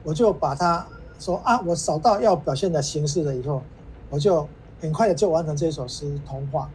[0.03, 0.85] 我就把它
[1.19, 3.63] 说啊，我找到要表现的形式了以后，
[4.11, 4.47] 我就
[4.79, 6.69] 很快的就完成这首诗《童话》。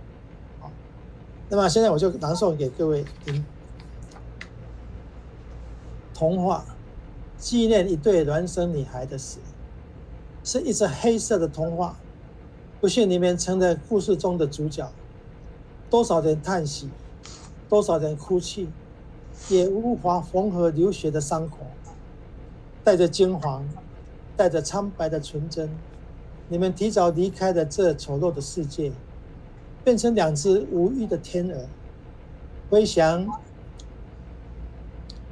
[0.61, 0.69] 好，
[1.49, 3.37] 那么现在我就朗诵给各位听，
[6.13, 6.65] 《童话》
[7.43, 9.41] 纪念一对孪生女孩的死，
[10.45, 11.97] 是一只黑色的童话。
[12.81, 14.89] 不幸里面成了故事中的主角，
[15.91, 16.89] 多少人叹息，
[17.69, 18.69] 多少人哭泣，
[19.49, 21.57] 也无法缝合流血的伤口。
[22.85, 23.63] 带着惊惶，
[24.37, 25.69] 带着苍白的纯真，
[26.49, 28.93] 你们提早离开了这丑陋的世界，
[29.83, 31.67] 变成两只无翼的天鹅，
[32.71, 33.27] 飞翔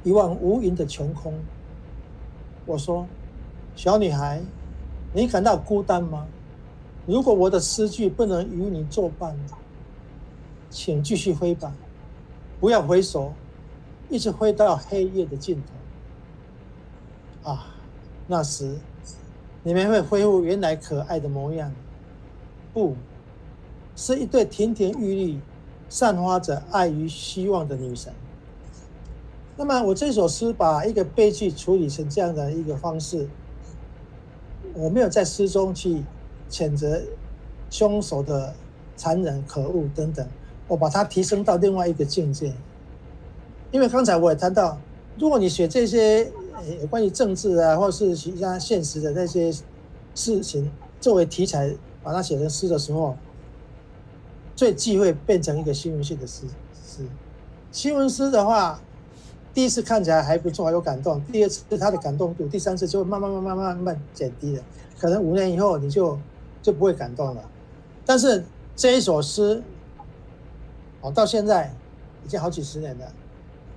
[0.03, 1.33] 一望无垠的穷空。
[2.65, 3.07] 我说，
[3.75, 4.41] 小女孩，
[5.13, 6.27] 你感到孤单吗？
[7.05, 9.35] 如果我的诗句不能与你作伴，
[10.69, 11.73] 请继续飞吧，
[12.59, 13.33] 不要回首，
[14.09, 15.61] 一直飞到黑夜的尽
[17.43, 17.49] 头。
[17.51, 17.73] 啊，
[18.27, 18.77] 那时
[19.63, 21.73] 你们会恢复原来可爱的模样，
[22.71, 22.95] 不
[23.95, 25.41] 是一对亭亭玉立、
[25.89, 28.13] 散发着爱与希望的女神。
[29.57, 33.27] 那么，我这首诗把一个悲剧处理成这样的一个方式，
[34.73, 36.03] 我没有在诗中去。
[36.51, 37.01] 谴责
[37.69, 38.53] 凶手的
[38.97, 40.27] 残忍、可恶等等，
[40.67, 42.51] 我把它提升到另外一个境界。
[43.71, 44.77] 因为刚才我也谈到，
[45.17, 49.49] 如果你写这些呃关于政治啊，或者是其他现实的那些
[50.13, 51.73] 事情作为题材，
[52.03, 53.15] 把它写成诗的时候，
[54.53, 56.45] 最忌讳变成一个新闻性的诗。
[56.85, 57.05] 诗
[57.71, 58.81] 新闻诗的话，
[59.53, 64.63] 第一次看起来还不错，有感动；第二次他的感动度，第三次就会慢慢慢慢慢慢减低了。
[64.99, 66.17] 可能五年以后你就。
[66.63, 67.43] 就不会感动了，
[68.05, 68.45] 但是
[68.75, 69.63] 这一首诗，
[71.01, 71.73] 哦，到现在
[72.23, 73.11] 已经好几十年了，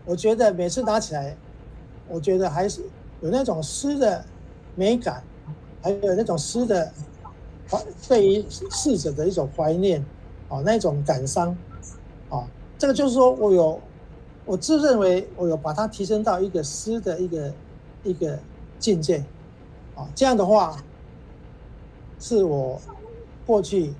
[0.04, 1.34] 我觉得每次拿起来，
[2.10, 2.82] 我觉得还是
[3.22, 4.22] 有那种诗的
[4.74, 5.24] 美感，
[5.80, 6.92] 还有那种诗的
[7.70, 10.04] 怀对于逝者的一种怀念，
[10.50, 11.56] 哦，那种感伤，
[12.28, 12.46] 啊，
[12.76, 13.80] 这个就是说我有，
[14.44, 17.54] 我自认为我有把它提升到一个诗的一个
[18.02, 18.38] 一个
[18.78, 19.24] 境界，
[19.94, 20.76] 啊，这样的话。
[22.20, 22.80] 是我
[23.44, 23.92] 过去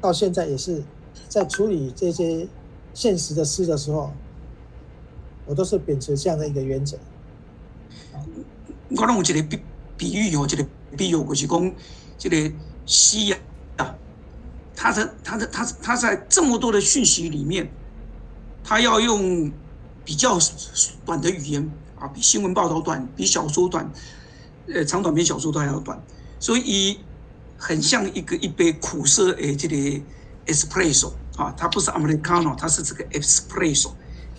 [0.00, 0.82] 到现在也是
[1.28, 2.48] 在处理这些
[2.94, 4.10] 现实的诗的时候，
[5.44, 6.96] 我都是秉持这样的一个原则。
[8.88, 9.60] 我用一个比
[9.94, 10.64] 比喻哦，这个
[10.96, 11.74] 比喻就是讲，
[12.16, 12.50] 这个
[12.86, 13.34] 西
[13.76, 13.94] 啊，
[14.74, 17.68] 他的他的他他在这么多的讯息里面，
[18.64, 19.52] 他要用
[20.06, 20.38] 比较
[21.04, 23.92] 短的语言啊，比新闻报道短，比小说短，
[24.72, 26.02] 呃，长短篇小说都还要短，
[26.40, 27.00] 所以。
[27.58, 29.74] 很像一个一杯苦涩诶，这个
[30.44, 33.92] espresso 啊，它不是 americano，它是这个 espresso。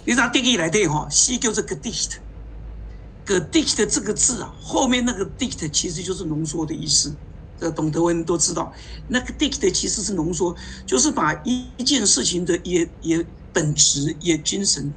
[0.06, 7.12] 你拿定义来对哈，西叫这个 dict，dict 这个字啊，后面那个 dict 其实就是浓缩的意思。
[7.60, 8.72] 这懂德文都知道，
[9.08, 10.56] 那个 dict 其实是浓缩，
[10.86, 14.94] 就是把一件事情的也也本质也精神，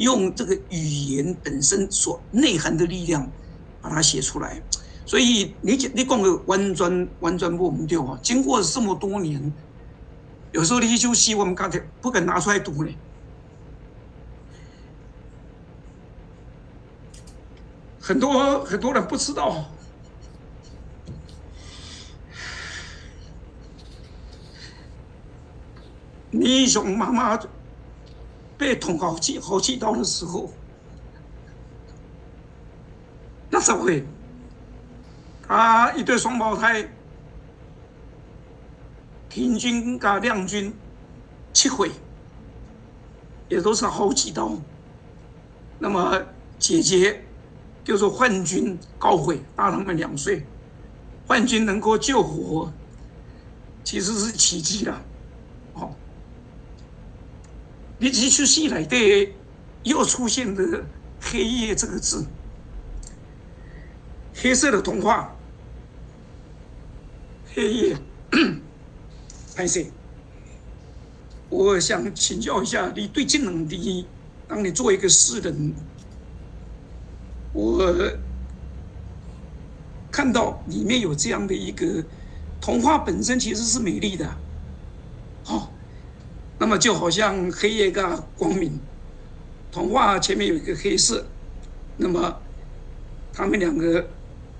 [0.00, 3.30] 用这个语言本身所内涵的力量，
[3.82, 4.62] 把它写出来。
[5.04, 8.18] 所以你讲你讲个完全完全不唔对啊！
[8.22, 9.52] 经过这么多年，
[10.52, 12.90] 有时候你就希望刚才不敢拿出来读呢。
[18.00, 19.66] 很多很多人不知道，
[26.30, 27.38] 你熊妈妈
[28.60, 30.52] 被捅好几好几刀的时候，
[33.48, 34.06] 那时候会。
[35.48, 36.86] 他一对双胞胎，
[39.30, 40.72] 平均加亮军
[41.54, 41.90] 七回，
[43.48, 44.52] 也都是好几刀。
[45.78, 46.22] 那么
[46.58, 47.24] 姐姐
[47.82, 50.46] 就是幻君高慧，大他们两岁，
[51.26, 52.70] 幻君能够救活，
[53.82, 55.02] 其实是奇迹了。
[58.00, 59.28] 你这出戏来的
[59.82, 60.86] 又出现了
[61.20, 62.26] “黑夜”这个字，
[64.34, 65.36] 黑色的童话。
[67.52, 67.96] 黑夜，
[69.54, 69.90] 潘先
[71.50, 74.06] 我想请教一下，你对这能力，
[74.48, 75.74] 当你作为一个诗人，
[77.52, 77.92] 我
[80.10, 82.02] 看到里面有这样的一个
[82.60, 84.32] 童话本身其实是美丽的，
[86.70, 88.78] 那么就好像黑夜跟光明，
[89.72, 91.26] 童话前面有一个黑色，
[91.96, 92.40] 那么
[93.32, 94.08] 他们两个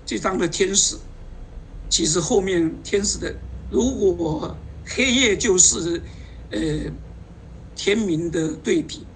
[0.04, 0.98] 这张的天使。
[1.88, 3.32] 其实后面天使的，
[3.70, 6.02] 如果黑夜就是
[6.50, 6.60] 呃
[7.76, 9.06] 天明的对比，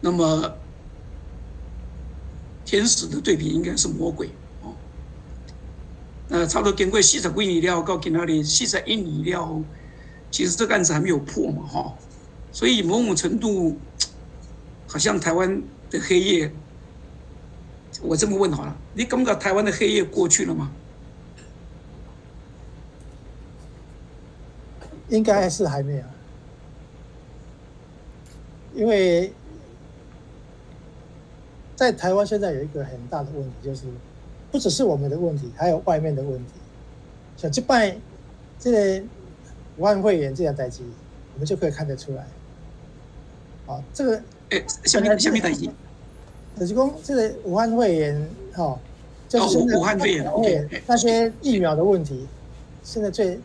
[0.00, 0.52] 那么
[2.64, 4.30] 天使的对比应该是魔鬼
[4.62, 4.74] 哦。
[6.26, 9.62] 那差不多经过四十几年了，到今那里四十一年了，
[10.36, 11.94] 其实这个案子还没有破嘛哈。
[12.52, 13.74] 所以某种程度，
[14.86, 16.52] 好像台湾的黑夜，
[18.02, 20.70] 我这么问好了，你感觉台湾的黑夜过去了吗？
[25.08, 26.04] 应该是还没有，
[28.74, 29.32] 因为
[31.74, 33.86] 在台湾现在有一个很大的问题，就是
[34.52, 36.52] 不只是我们的问题，还有外面的问题。
[37.38, 37.96] 像这拜
[38.58, 39.06] 这个
[39.78, 40.82] 武汉肺炎这样代际，
[41.34, 42.26] 我们就可以看得出来。
[43.66, 45.70] 啊，这个诶，下面下面代际，
[46.58, 48.78] 就是讲这个武汉肺炎，哈，
[49.28, 52.26] 就是武汉肺炎那些疫苗的问题，
[52.82, 53.38] 现在最。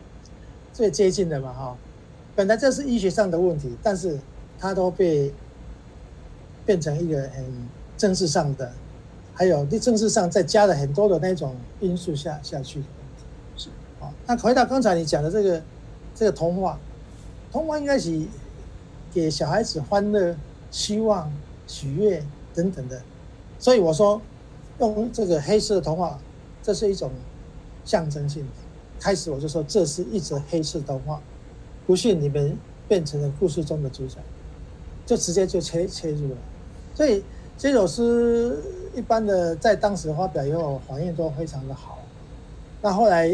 [0.74, 1.76] 最接近的嘛，哈，
[2.34, 4.18] 本来这是医学上的问题，但是
[4.58, 5.30] 它都被
[6.64, 7.44] 变成一个很
[7.98, 8.72] 政治上的，
[9.34, 13.24] 还有对政治上再加了很多的那种因素下下去的问题。
[13.54, 13.68] 是，
[14.00, 15.62] 好，那回到刚才你讲的这个
[16.22, 16.78] 这个童话，
[17.50, 18.16] 童话应该是
[19.12, 20.36] 给小孩子欢乐、
[20.70, 21.28] 希望、
[21.66, 22.22] 喜悦
[22.54, 23.02] 等等的，
[23.58, 24.22] 所以我说
[24.78, 26.16] 用这个黑色童话，
[26.62, 27.10] 这是一种
[27.84, 28.48] 象征性的。
[29.00, 31.20] 开始我就说这是一则黑色动画，
[31.88, 32.56] 不信你们
[32.86, 34.18] 变成了故事中的主角，
[35.04, 36.36] 就直接就切切入了。
[36.94, 37.24] 所以
[37.58, 38.62] 这首诗
[38.94, 41.98] 一般的在当时发表以后反应都非常的好。
[42.80, 43.26] 那后来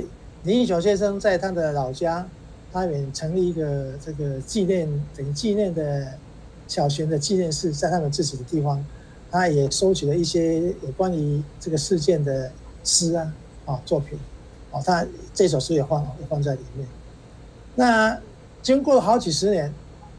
[0.45, 2.27] 林英雄先生在他的老家，
[2.73, 6.13] 他也成立一个这个纪念等于纪念的
[6.67, 8.85] 小学的纪念室，在他们自己的地方，
[9.31, 12.51] 他也收集了一些有关于这个事件的
[12.85, 13.33] 诗啊
[13.67, 14.19] 啊作品。
[14.71, 16.87] 哦，他这首诗也放也放在里面。
[17.75, 18.21] 那
[18.61, 19.73] 经过了好几十年，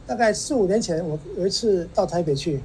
[0.07, 2.59] 大概四五年前，我有一次到台北去，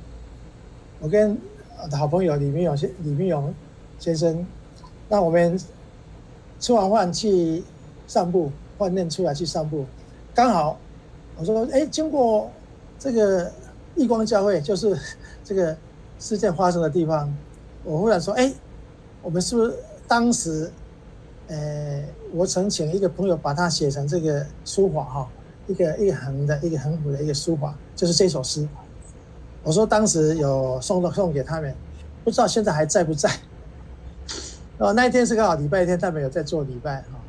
[0.99, 1.37] 我跟
[1.83, 3.53] 我的好朋友李明勇先李明勇
[3.99, 4.47] 先生，
[5.11, 5.61] 那我们
[6.59, 7.63] 吃完饭去
[8.07, 9.85] 散步，饭店出来去散步，
[10.35, 10.79] 刚好
[11.37, 12.51] 我说，哎，经过
[12.99, 13.51] 这个
[13.95, 14.99] 义光教会，就是
[15.43, 15.77] 这个
[16.19, 17.35] 事件发生的地方，
[17.85, 18.53] 我忽然说，哎，
[19.23, 19.75] 我们是不是
[20.07, 20.71] 当时？
[21.47, 22.03] 呃，
[22.33, 25.29] 我曾请一个朋友把它写成这个书法哈，
[25.67, 28.67] 一个一横的，一个横幅的一个书法，就是这首诗。
[29.63, 31.75] 我说当时有送到送给他们，
[32.25, 33.31] 不知道现在还在不在。
[34.79, 37.21] 哦，那一天是刚好礼拜天，他们有在做礼拜哈，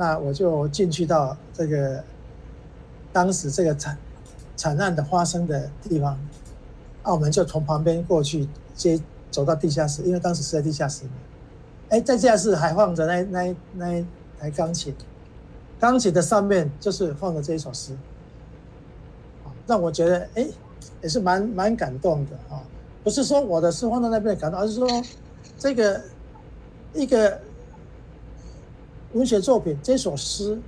[0.00, 2.02] 那我就进去到这个
[3.12, 3.98] 当时这个惨
[4.56, 6.18] 惨案的发生的地方，
[7.02, 8.98] 澳门就从旁边过去接
[9.30, 11.04] 走到地下室，因为当时是在地下室。
[11.90, 14.06] 哎，在地下室还放着那那那
[14.38, 14.94] 台钢琴，
[15.78, 17.94] 钢琴的上面就是放着这一首诗，
[19.66, 20.46] 让我觉得哎，
[21.02, 22.62] 也是蛮蛮感动的啊。
[23.04, 24.88] 不是说我的诗放在那边感动，而是说
[25.58, 26.00] 这个
[26.94, 27.38] 一个
[29.12, 30.58] 文学作品，这首诗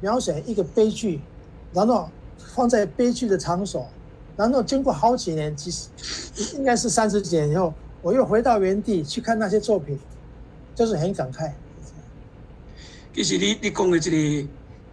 [0.00, 1.20] 描写一个悲剧，
[1.72, 3.88] 然后放在悲剧的场所，
[4.36, 5.88] 然后经过好几年，其实
[6.56, 9.98] 应该是三十几年以后，我又回到原地去看那些作品。
[10.74, 11.52] 就是很感慨。
[13.14, 14.16] 其实你你讲的这个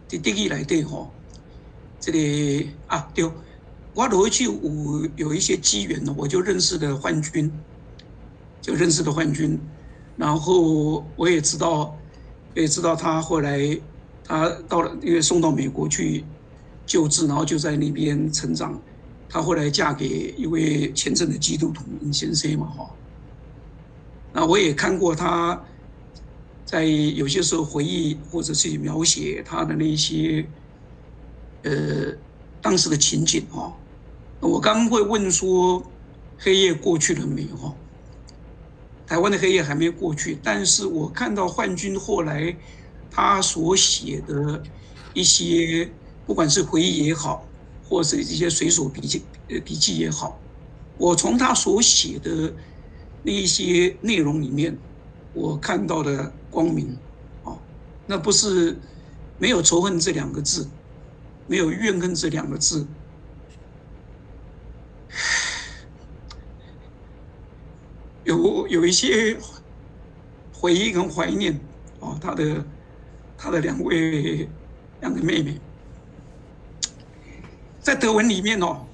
[0.10, 1.10] 伫德语来对吼，
[2.02, 3.24] 这个啊对，
[3.94, 7.50] 我回去有有一些机缘呢，我就认识了幻君，
[8.62, 9.58] 就认识了幻君，
[10.18, 11.96] 然后我也知道，
[12.60, 13.80] 也知道他后来
[14.24, 16.24] 他到了，因为送到美国去
[16.86, 18.80] 救治，然后就在那边成长。
[19.30, 22.90] 他后来嫁给一位虔诚的基督徒先生嘛，哈。
[24.34, 25.62] 那我也看过他。
[26.66, 30.46] 在有些时候回忆或者是描写他的那些
[31.64, 32.14] 呃
[32.62, 33.74] 当时的情景哈。
[34.40, 35.84] 我刚会问说，
[36.38, 37.74] 黑夜过去了没有哈？
[39.10, 42.56] 台湾的黑夜还没过去，但是我看到焕君后来
[43.10, 44.62] 他所写的
[45.16, 45.90] 一些，
[46.28, 47.44] 不管是回忆也好，
[47.84, 50.40] 或是一些随手笔记呃笔记也好，
[51.00, 52.54] 我从他所写的
[53.24, 54.78] 那一些内容里面，
[55.34, 56.96] 我看到的光明，
[57.44, 57.58] 啊，
[58.06, 58.78] 那不是
[59.40, 60.70] 没有仇恨这两个字，
[61.48, 62.86] 没有怨恨这两个字。
[68.30, 69.36] 有有一些
[70.54, 71.60] 回忆跟怀念
[72.00, 72.64] 哦，他的
[73.36, 74.48] 他的两位
[75.02, 75.60] 两个妹妹，
[77.82, 78.86] 在德文里面哦，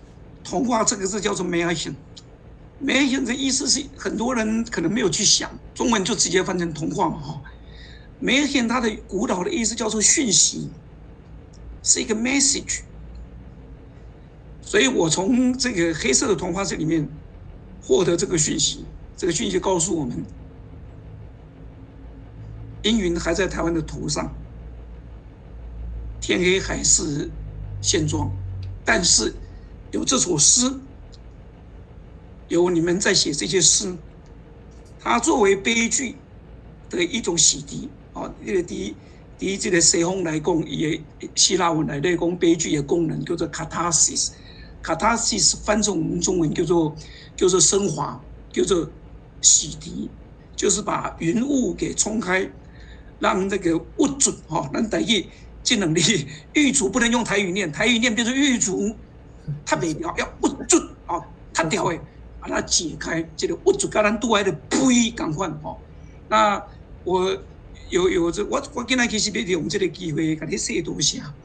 [0.41, 7.41] 童话这个字叫做 “Märchen”，Märchen 的意思是很多人可能没有去想，中文就直接翻成童话嘛哈。
[8.23, 10.69] Märchen 它的古老的意思叫做讯息，
[11.83, 12.83] 是一个 message，
[14.61, 17.05] 所以我从这个黑色的童话这里面
[17.81, 18.85] 获得这个讯息。
[19.17, 20.25] 这个讯息告诉我们，
[22.83, 24.29] 阴云还在台湾的头上，
[26.19, 27.29] 天黑还是
[27.81, 28.29] 现状，
[28.83, 29.33] 但是
[29.91, 30.69] 有这首诗，
[32.49, 33.95] 有你们在写这些诗，
[34.99, 36.17] 它作为悲剧
[36.89, 37.87] 的一种洗涤
[38.19, 38.29] 啊。
[38.45, 38.95] 这个第一，
[39.39, 41.01] 第一这个西方来讲，也
[41.35, 46.93] 希腊文来讲，悲剧的功能叫做 catharsis，catharsis 翻成我们中文叫做
[47.37, 48.89] 叫做升华，叫做。
[49.45, 50.09] 洗涤
[50.55, 52.49] 就是把云雾给冲开，
[53.19, 55.23] 让那个物主哈，让等于
[55.61, 56.01] 这能力
[56.53, 58.95] 狱卒不能用台语念，台语念变成狱卒，
[59.63, 61.21] 他没掉要物主啊，
[61.53, 62.01] 他掉诶，
[62.39, 65.77] 把它解开，这个物主跟咱度来的呸，赶快哈。
[66.27, 66.61] 那
[67.03, 67.37] 我
[67.89, 71.35] 有有这我我今天其实别用这个机会跟你写东西啊，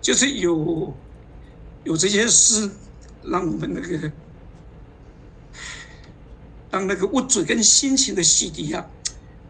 [0.00, 0.94] 就是有
[1.82, 2.70] 有这些诗，
[3.24, 4.12] 让我们那个。
[6.74, 8.84] 当那个物质跟心情的洗涤啊，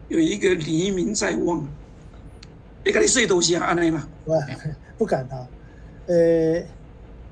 [0.09, 1.67] 有一个黎明在望。
[2.83, 4.07] 你跟你说东西啊，安内嘛？
[4.23, 4.33] 不，
[4.99, 5.47] 不敢啊。
[6.05, 6.61] 呃，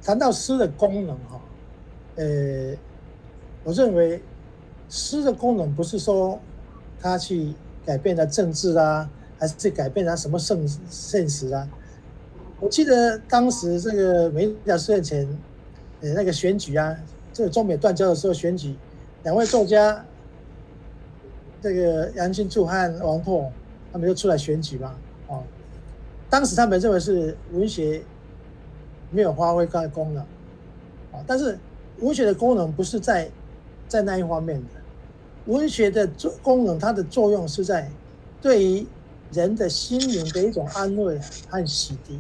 [0.01, 1.39] 谈到诗的功能哈，
[2.15, 2.73] 呃，
[3.63, 4.19] 我认为
[4.89, 6.41] 诗的功能不是说
[6.99, 7.53] 它去
[7.85, 11.69] 改变了政治啊，还是去改变了什么现现实啊。
[12.59, 15.39] 我记得当时这个没两四年前，
[16.01, 16.97] 呃，那个选举啊，
[17.31, 18.75] 这个中美断交的时候选举。
[19.23, 20.03] 两位作家，
[21.61, 23.49] 这个杨庆柱和王拓，
[23.91, 24.93] 他们就出来选举嘛。
[25.27, 25.41] 哦，
[26.29, 28.03] 当时他们认为是文学
[29.11, 30.21] 没有发挥它的功能，
[31.13, 31.57] 啊，但是
[31.99, 33.29] 文学的功能不是在
[33.87, 34.67] 在那一方面的，
[35.45, 37.89] 文学的作功能，它的作用是在
[38.41, 38.85] 对于
[39.31, 41.17] 人的心灵的一种安慰
[41.47, 42.19] 和洗涤。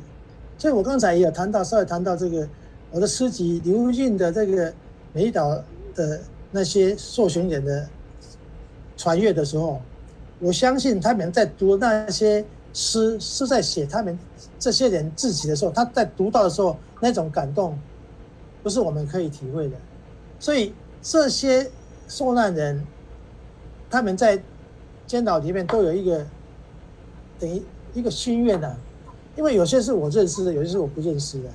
[0.57, 2.47] 所以我刚才也有谈到，稍微谈到这个
[2.91, 4.73] 我的诗集刘俊的这个
[5.11, 5.61] 美岛
[5.93, 6.21] 的。
[6.55, 7.89] 那些受刑人的
[8.95, 9.81] 传阅的时候，
[10.39, 14.17] 我相信他们在读那些诗，是在写他们
[14.59, 17.75] 这些人自己的时候，他在读到的时候那种感动，
[18.61, 19.75] 不是我们可以体会的。
[20.39, 21.69] 所以这些
[22.07, 22.85] 受难人，
[23.89, 24.39] 他们在
[25.07, 26.23] 监牢里面都有一个
[27.39, 27.63] 等于
[27.95, 28.75] 一个心愿呐，
[29.35, 31.49] 因为有些是我认识的，有些是我不认识的。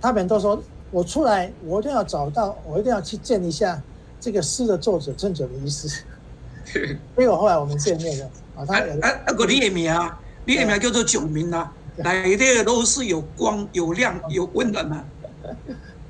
[0.00, 0.60] 他们都说
[0.90, 3.80] 我出来，我一定要找到，我一定要去见一下。
[4.20, 5.88] 这个诗的作者郑九的意思，
[7.14, 8.66] 所以我后来我们见面了啊。
[8.66, 15.04] 他啊啊个你的名啊，你的名叫做九明啊，来的都是有光、有亮、有温暖的。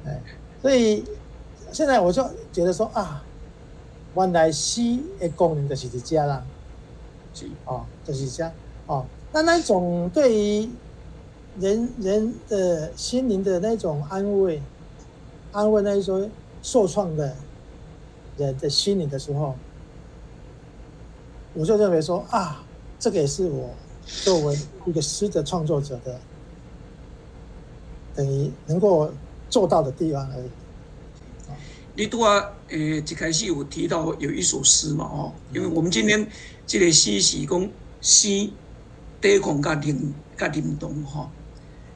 [0.07, 0.21] 哎，
[0.63, 1.05] 所以
[1.71, 3.23] 现在我就觉得说啊，
[4.17, 6.43] 原来诗的功能就是这家啦，
[7.35, 8.51] 是哦，就是这
[8.87, 9.05] 哦。
[9.33, 10.71] 那那种对于
[11.61, 14.63] 人人的心灵的那种安慰，
[15.53, 16.31] 安慰那一种
[16.63, 17.37] 受创的。
[18.47, 19.57] 人的心灵的时候，
[21.55, 22.63] 我就认为说啊，
[22.99, 23.75] 这个也是我
[24.07, 26.21] 作为一个诗的创作者的，
[28.15, 29.13] 等于能够
[29.51, 30.49] 做到的地方而已。
[31.95, 36.27] 你都啊，呃，一开始有提到有一首诗嘛，哦，因为我们今天
[36.67, 37.69] 这个诗是讲
[38.01, 38.51] 诗
[39.21, 41.29] 对抗甲灵甲灵动哈，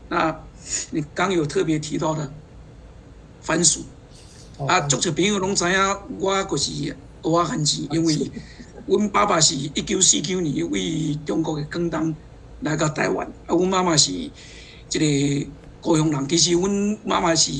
[0.08, 0.44] 那
[0.90, 2.32] 你刚有特别提到的
[3.40, 3.82] 番薯。
[4.68, 8.30] 啊，足多朋友拢知影，我就是大汉子，因为
[8.86, 12.14] 阮爸爸是一九四九年为中国的广东
[12.60, 14.30] 来到台湾，啊，阮妈妈是一
[14.90, 15.50] 个
[15.80, 17.52] 高雄人，其实阮妈妈是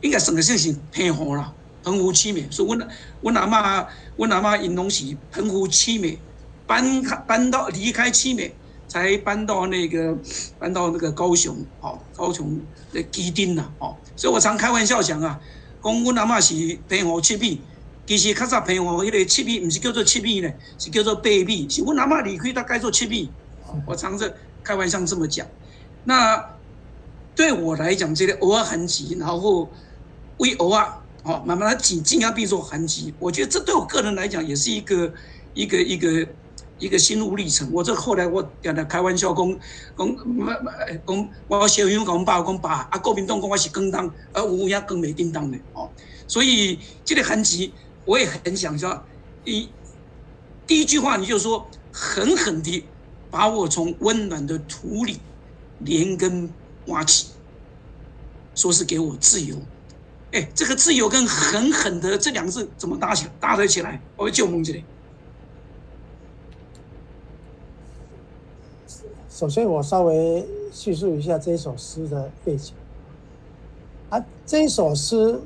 [0.00, 2.88] 应该算得上是平湖啦，澎湖七美，所以阮
[3.20, 3.86] 阮阿嬷
[4.16, 6.18] 阮阿嬷因拢是澎湖七美，
[6.66, 8.54] 搬开搬到离开七美，
[8.88, 10.16] 才搬到那个
[10.58, 12.60] 搬到那个高雄，哦，高雄
[12.92, 15.40] 的基丁呐，哦，所以我常开玩笑讲啊，
[15.82, 17.60] 讲阮阿嬷是平湖七米，
[18.06, 23.30] 其实较早平湖迄个七米，毋是叫做七米呢，是叫做八米，是阮阿嬷离开大概做七米，
[23.86, 25.46] 我常着开玩笑这么讲。
[26.04, 26.56] 那
[27.34, 29.70] 对我来讲，这个偶尔痕迹，然后
[30.38, 30.98] 为偶尔。
[31.24, 35.14] 好，慢慢来紧紧压闭做寒疾，我觉得这对我个人来讲也是一个
[35.54, 36.26] 一个一个
[36.82, 37.70] 一个心路历程。
[37.72, 39.48] 我这后来我讲的开玩笑讲
[39.96, 40.16] 讲
[41.06, 45.88] 讲，我小朋友讲爸讲爸，啊，国民党讲我是更当，而我也更没叮当的哦。
[46.26, 47.72] 所以这个寒疾
[48.04, 49.00] 我也很想说，
[49.44, 49.68] 第
[50.66, 52.84] 第一句话你就说狠狠地
[53.30, 55.20] 把我从温暖的土里
[55.78, 56.52] 连根
[56.86, 57.28] 挖起，
[58.56, 59.56] 说是给我自由。
[60.32, 64.02] 哎，这个自由跟狠狠的这两个字怎么搭起搭得起来？
[64.16, 64.84] 我会救梦这里。
[69.34, 72.74] 首先，我稍微叙述一下这一首诗的背景。
[74.10, 75.40] 啊，这一首诗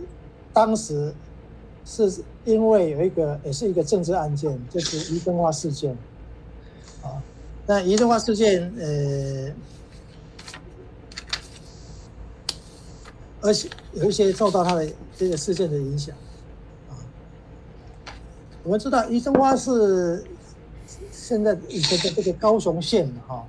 [0.53, 1.15] 当时
[1.85, 2.13] 是
[2.45, 5.97] 因为有一个，也是一个政治案件，就是宜登花事件。
[7.01, 7.23] 啊，
[7.65, 9.53] 那宜登花事件，呃。
[13.41, 14.85] 而且有一些受到他的
[15.17, 16.13] 这个事件的影响，
[16.91, 16.99] 啊，
[18.65, 20.25] 我们知道宜生花是
[21.13, 23.47] 现在以前的这个高雄县哈，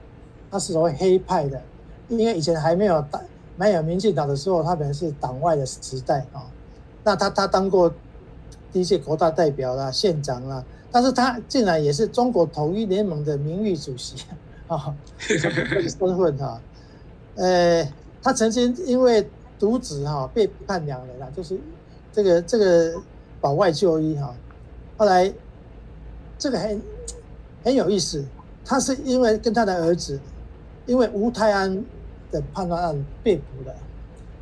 [0.49, 1.61] 他是所谓黑派的，
[2.09, 3.21] 因为以前还没有党
[3.55, 6.45] 没有民进党的时候，他本来是党外的时代啊。
[7.03, 7.91] 那他他当过
[8.71, 14.15] 第一届国大代表啦、县长啦，但是他竟然也是中国统一联盟的名誉主席
[14.67, 16.61] 啊， 身份哈，
[17.35, 17.87] 呃，
[18.21, 19.27] 他曾经因为。
[19.59, 21.59] 独子哈被判两年了，就是
[22.13, 22.93] 这个这个
[23.41, 24.31] 保外就医哈，
[24.97, 25.33] 后来
[26.37, 26.79] 这个很
[27.63, 28.23] 很有意思，
[28.63, 30.19] 他是因为跟他的儿子，
[30.87, 31.85] 因为吴泰安
[32.31, 33.75] 的判断案被捕了。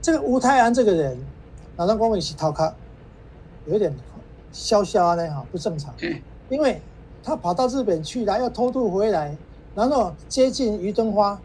[0.01, 1.17] 这个吴泰安这个人，
[1.75, 2.73] 脑上光一起逃开，
[3.65, 3.93] 有点
[4.53, 5.93] 消消呢哈，不正常。
[6.47, 6.79] 因为
[7.21, 9.35] 他跑到日本去了，要偷渡回来，
[9.75, 11.37] 然后接近于登花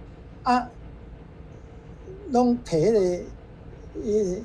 [0.44, 0.70] 啊，
[2.28, 3.20] 弄铁的。
[3.92, 4.36] 呃，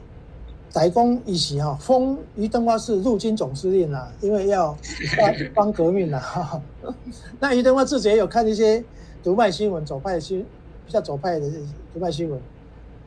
[0.74, 4.76] 代工一起哈，封于登花是陆军总司令啊，因为要
[5.16, 6.62] 帮帮革命呐。
[7.40, 8.84] 那于登花自己也有看一些
[9.26, 10.46] 独派新闻、左派新
[10.86, 11.50] 比较左派的
[11.92, 12.40] 独派新闻，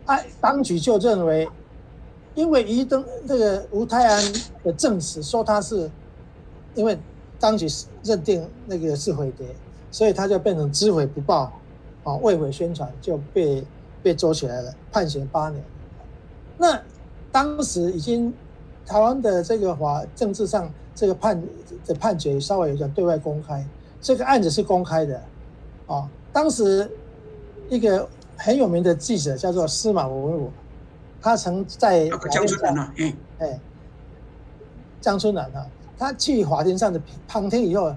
[0.05, 1.49] 啊，当局就认为，
[2.35, 4.21] 因为于登这个吴泰安
[4.65, 5.89] 的证实说他是，
[6.75, 6.99] 因为
[7.39, 7.69] 当局
[8.03, 9.47] 认定那个是毁谍，
[9.93, 11.53] 所以他就变成知悔不报，
[12.03, 13.63] 啊，未毁宣传就被
[14.03, 15.63] 被捉起来了，判刑八年。
[16.57, 16.83] 那
[17.31, 18.35] 当时已经
[18.85, 21.41] 台湾的这个法政治上这个判
[21.87, 23.65] 的判决稍微有点对外公开，
[24.01, 25.23] 这个案子是公开的，
[25.89, 26.89] 啊，当时
[27.69, 30.53] 一个很有名的记者叫做司马文武，
[31.21, 32.95] 他曾在江春南啊，
[33.39, 33.61] 哎，
[35.01, 35.67] 江春南啊，
[35.99, 37.93] 他去法庭上的旁听以后，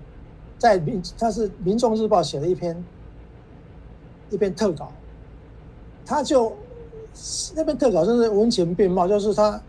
[0.58, 2.84] 在民他是民众日报写了一篇
[4.32, 4.92] 一篇特稿，
[6.04, 6.52] 他就。
[7.54, 9.62] 那边特稿就是文情并茂，就是他，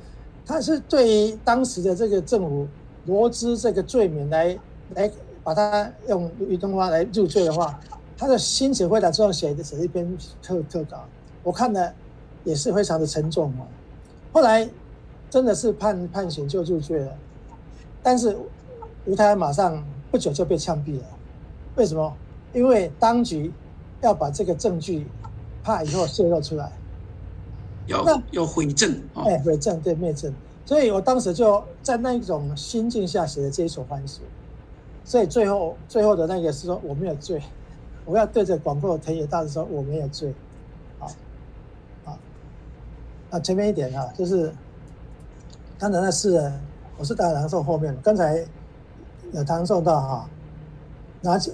[0.47, 2.68] 他是对于当时的这个政府
[3.05, 4.57] 罗织这个罪名来
[4.95, 5.11] 来
[5.43, 7.81] 把他用于东花来入罪的话，
[8.23, 11.05] 他的心情非常重，写的写一篇特特稿，
[11.43, 11.93] 我看了
[12.45, 13.66] 也是非常的沉重哦。
[14.33, 14.70] 后来
[15.29, 17.12] 真的是判判刑就入罪了，
[18.01, 18.37] 但是
[19.07, 21.05] 吴太马上不久就被枪毙了，
[21.75, 22.16] 为什么？
[22.53, 23.53] 因为当局
[24.03, 25.05] 要把这个证据
[25.64, 26.70] 怕以后泄露出来。
[27.89, 30.33] 要要回正，哎，回证对灭证，
[30.64, 34.20] 所以我当时就在那一种心境下写的这一首番薯，
[35.05, 37.43] 所以最后最后的那个是说我没有罪，
[38.05, 40.35] 我要对着广阔的田野大声说我没有罪，
[40.99, 41.11] 好，
[42.05, 42.19] 好，
[43.31, 44.53] 那前面一点哈，就是
[45.79, 46.61] 刚才那诗人，
[46.99, 48.45] 我是打唐宋后面，刚才
[49.33, 50.31] 有唐宋到哈，
[51.21, 51.53] 拿去，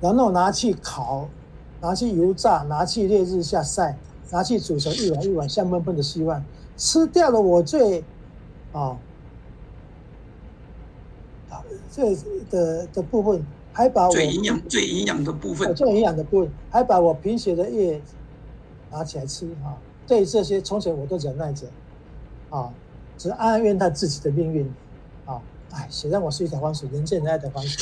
[0.00, 1.28] 然后拿去烤，
[1.80, 3.96] 拿去油炸，拿去烈日下晒。
[4.28, 6.44] 拿去煮成一碗一碗香喷喷的稀饭，
[6.76, 8.00] 吃掉了我最，
[8.72, 8.98] 啊，
[11.48, 12.12] 啊，这
[12.50, 13.46] 的的部分，
[13.76, 18.00] 还把我最营养最营养的部分，最营养的部分，还把我贫血的叶
[18.90, 19.76] 拿起来吃啊！
[20.06, 21.66] 对这些从前我都忍耐着，
[22.48, 22.72] 啊，
[23.18, 24.66] 只暗暗怨叹自己的命运，
[25.26, 27.76] 啊，哎，写让我是一条方水，人见人爱的方水。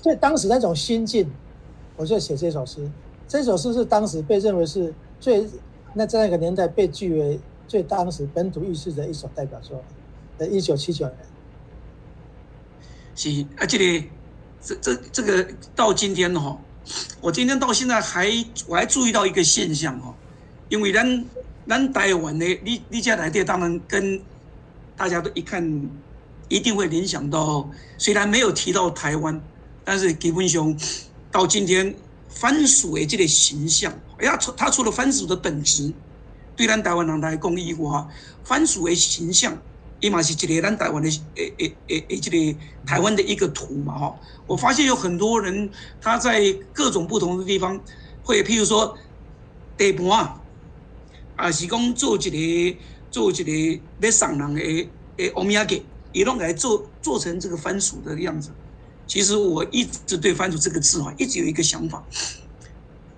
[0.00, 1.28] 所以当时那种心境，
[1.96, 2.88] 我就写这首诗。
[3.26, 5.48] 这首诗是当时被认为是最。
[5.92, 9.82] 那在那个年代被据为最当时本土意识的一首代表作，
[10.38, 11.16] 在一九七九年。
[13.16, 14.06] 是啊，这个
[14.62, 16.58] 这这这个到今天哈，
[17.20, 18.30] 我今天到现在还
[18.66, 20.14] 我还注意到一个现象哈，
[20.68, 21.24] 因为咱
[21.66, 24.20] 咱台湾的你你家来的当然跟
[24.96, 25.90] 大家都一看
[26.48, 29.40] 一定会联想到，虽然没有提到台湾，
[29.84, 30.76] 但是基本上
[31.32, 31.94] 到今天
[32.28, 35.92] 番薯的这个形象，哎呀，除他除了番薯的本质，
[36.54, 38.06] 对咱台湾人来讲以外，
[38.44, 39.56] 番薯的形象。
[40.00, 44.18] 伊嘛是一个咱台湾的诶诶诶诶，这个台湾的一个图嘛吼。
[44.46, 45.70] 我发现有很多人
[46.00, 46.40] 他在
[46.72, 47.84] 各种不同的地方，
[48.22, 48.96] 会譬如说
[49.76, 50.42] 地盘啊，
[51.34, 52.80] 啊是讲做一个
[53.10, 54.60] 做一个要送人的
[55.16, 58.56] 诶欧米茄，伊拢来做做成这个番薯的样子。
[59.06, 62.08] 其实我一直对番薯这个字哈，一直有一个想法，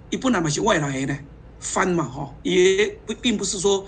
[0.09, 1.19] 一不然嘛是外来的呢，
[1.61, 3.87] 番嘛哈，也不并不是说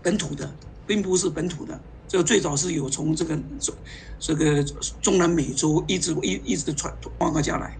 [0.00, 1.86] 本土的，并不是本土的。
[2.10, 3.38] 这个最早是有从这个
[4.18, 4.64] 这个
[5.00, 7.78] 中南美洲一直一一直传传到家来，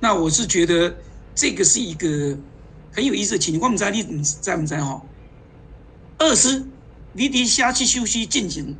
[0.00, 0.92] 那我是觉得
[1.36, 2.36] 这个是一个
[2.90, 3.70] 很有意思的情况。
[3.70, 5.00] 我们在你在不在哈？
[6.18, 6.64] 二师，
[7.12, 8.76] 你的下期休息进行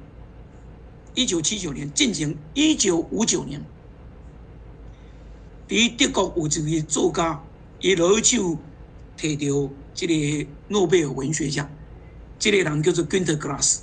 [1.15, 3.65] 一九七九年进行一九五九年，
[5.69, 7.41] 伫德国有一位作家，
[7.79, 8.59] 伊老手
[9.17, 11.71] 摕到这个诺贝尔文学奖，
[12.41, 13.83] 这个人叫做 Günter Grass。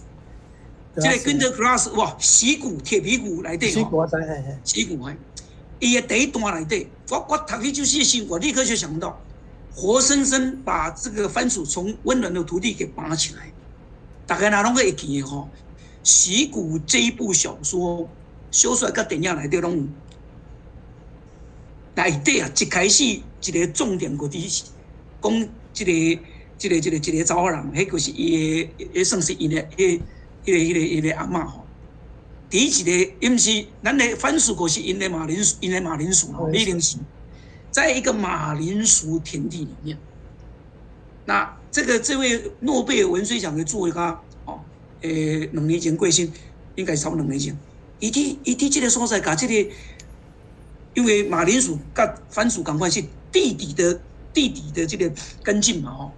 [1.00, 3.74] 这个跟着 class 哇，死骨铁皮骨来对哦，
[4.64, 5.16] 洗骨哎，
[5.80, 9.22] 伊个第一段来对，我我读起就是心，我立刻就想到，
[9.72, 13.54] 活生生把这个番薯从温暖的土地给拔起来，
[14.26, 15.48] 大概哪拢会记的吼？
[16.04, 18.10] 死骨这一部小说，
[18.50, 19.88] 小说甲电影来对拢，
[21.94, 24.64] 内底啊一开始一个重点个伫
[25.22, 30.02] 讲一个一个一个一个查某人，迄个是伊的，也算是伊的迄。
[30.48, 31.66] 一个、一个、一个阿嬷吼，
[32.50, 37.00] 第一个因是咱的番薯果是因的马铃薯，因的马铃薯吼，马铃薯，
[37.70, 39.98] 在一个马铃薯田地里面。
[41.26, 44.62] 那这个这位诺贝尔文学奖的作家哦，
[45.02, 46.32] 诶，两年前过身，
[46.76, 47.58] 应该超两年前。
[48.00, 49.70] 伊伫伊伫这个所在，甲这个，
[50.94, 53.02] 因为马铃薯甲番薯赶快是
[53.34, 54.02] 地底的
[54.34, 55.12] 地底的这个
[55.44, 56.12] 根茎嘛吼，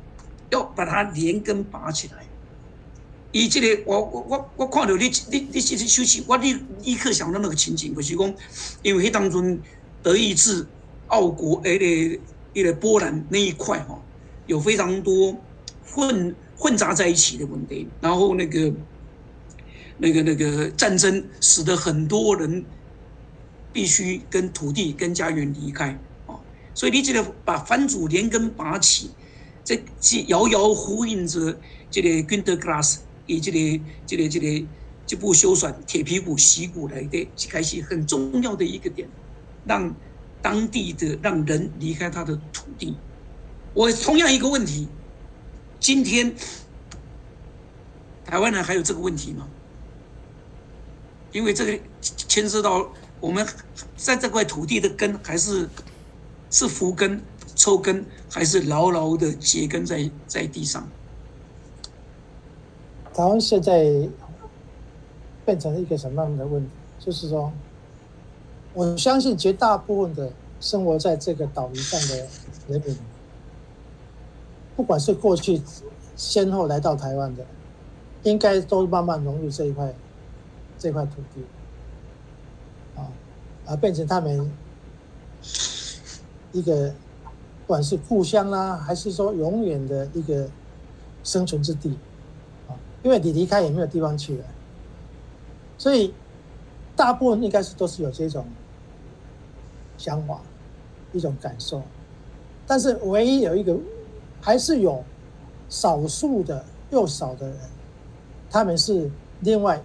[0.52, 2.29] 要把它连根拔起来。
[3.32, 6.54] 伊即个，我我我我看到你你你即个休息，我立
[6.84, 8.36] 立刻想到那个情景，就是讲，
[8.82, 9.60] 因为迄当中
[10.02, 10.66] 德意志、
[11.08, 11.86] 奥国、诶个、
[12.56, 14.02] 迄个波兰那一块哈，
[14.48, 15.38] 有非常多
[15.86, 18.74] 混混杂在一起的问题，然后那个
[19.98, 22.66] 那个那个战争使得很多人
[23.72, 25.90] 必须跟土地、跟家园离开
[26.26, 26.34] 啊，
[26.74, 29.12] 所以你这个把番主连根拔起，
[29.64, 29.80] 这
[30.26, 31.60] 遥遥呼应着
[31.92, 33.02] 这个 Günter Grass。
[33.30, 34.66] 以这个、这个、这个
[35.06, 39.08] 这部修缮铁皮鼓、习鼓来的，开始很重要的一个点，
[39.66, 39.96] 让
[40.42, 42.98] 当地的让人离开他的土地。
[43.76, 44.88] 我同样一个问题，
[45.80, 46.34] 今天
[48.26, 49.48] 台湾人还有这个问题吗？
[51.32, 53.46] 因为这个牵涉到我们
[53.96, 55.70] 在这块土地的根，还是
[56.50, 57.22] 是伏根、
[57.56, 60.90] 抽根，还是牢牢的结根在在地上？
[63.14, 64.08] 台湾现在
[65.46, 66.70] 变成了一个什么样的问题？
[67.00, 67.52] 就是说，
[68.74, 72.28] 我相信绝大部分的生活在这个岛屿上的
[72.68, 72.98] 人民，
[74.76, 75.62] 不管是过去
[76.16, 77.46] 先后来到台湾的，
[78.24, 79.94] 应该都慢慢融入这一块
[80.78, 81.42] 这块土地，
[82.96, 83.08] 啊，
[83.66, 84.52] 而变成他们
[86.52, 90.50] 一个不管是故乡啦，还是说永远的一个
[91.24, 91.98] 生存之地。
[93.02, 94.46] 因为你离开也没有地方去了，
[95.78, 96.14] 所以
[96.96, 98.46] 大部分应该是都是有这种
[99.98, 100.42] 想法、
[101.14, 101.82] 一种感受，
[102.68, 103.78] 但是唯一有一个，
[104.42, 105.02] 还是有
[105.70, 107.58] 少数的又少的人，
[108.50, 109.82] 他们是另外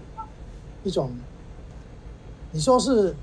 [0.83, 1.13] 一种，
[2.51, 3.15] 你说是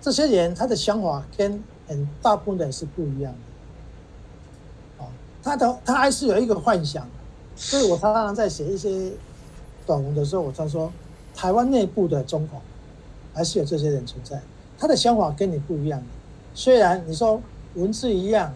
[0.00, 3.32] 这些人他的想法跟很大部分人是不一样
[4.98, 5.08] 的，啊，
[5.40, 7.08] 他的他还是有一个幻想。
[7.56, 9.12] 所以我常常在写一些
[9.86, 10.92] 短文的时候，我常说，
[11.34, 12.60] 台湾内部的中统
[13.32, 14.40] 还是有这些人存在，
[14.76, 16.02] 他的想法跟你不一样。
[16.52, 17.40] 虽然你说
[17.74, 18.52] 文字一样，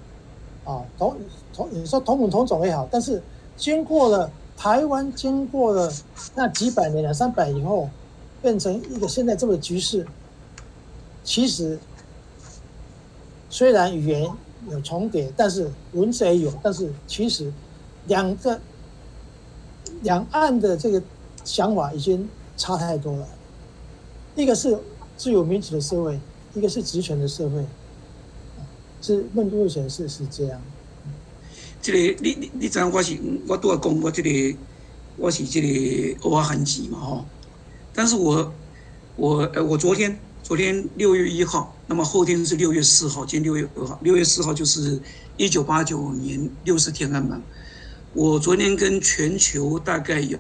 [0.64, 1.16] 啊，同
[1.54, 3.22] 同你说同文同种也好，但是
[3.56, 5.92] 经过了台湾经过了
[6.34, 7.88] 那几百年两三百以后，
[8.42, 10.04] 变成一个现在这么局势，
[11.22, 11.78] 其实
[13.48, 14.28] 虽然语言
[14.70, 17.52] 有重叠，但是文字也有，但是其实
[18.06, 18.60] 两个。
[20.02, 21.02] 两岸的这个
[21.44, 23.28] 想法已经差太多了。
[24.36, 24.78] 一个是
[25.16, 26.18] 自由民主的社会，
[26.54, 27.64] 一个是集权的社会，
[29.02, 30.60] 是目前是是这样。
[31.80, 34.56] 这个你你你知影我是我都要讲我这个
[35.16, 37.24] 我是这个偶尔寒籍嘛吼，
[37.94, 38.52] 但是我
[39.16, 45.00] 我呃我昨天昨天六月一号，那么后天是六月四号，今天六月二号，六月四号就是
[45.36, 47.40] 一九八九年六四天安门。
[48.12, 50.38] 我昨天跟全球大概有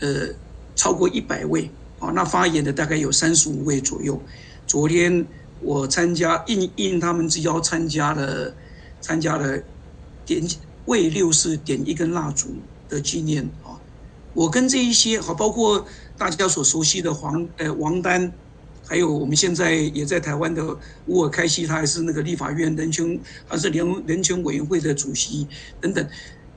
[0.00, 0.28] 呃
[0.74, 4.20] 超过一百位啊，那发言的大概有三十五位左右。
[4.66, 5.26] 昨天
[5.60, 8.54] 我参加应应他们之邀参加了
[9.00, 9.62] 参加了。
[10.28, 10.46] 点
[10.84, 12.48] 为六四点一根蜡烛
[12.86, 13.80] 的纪念啊！
[14.34, 15.86] 我跟这一些好，包括
[16.18, 18.30] 大家所熟悉的黄呃王丹，
[18.86, 20.76] 还有我们现在也在台湾的
[21.06, 25.48] 乌尔开西，他还是那个立法院人权还是联人权委员会的主席
[25.80, 26.06] 等等。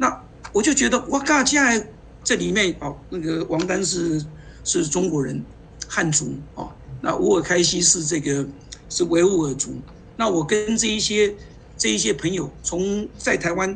[0.02, 0.22] 那
[0.52, 1.88] 我就觉得哇嘎，现在
[2.24, 4.26] 这里面哦，那个王丹是
[4.64, 5.44] 是中国人
[5.88, 6.66] 汉族啊，
[7.02, 8.44] 那乌尔开西是这个
[8.90, 9.76] 是维吾尔族。
[10.18, 11.36] 那我跟这一些。
[11.78, 13.76] 这一些朋友从在台湾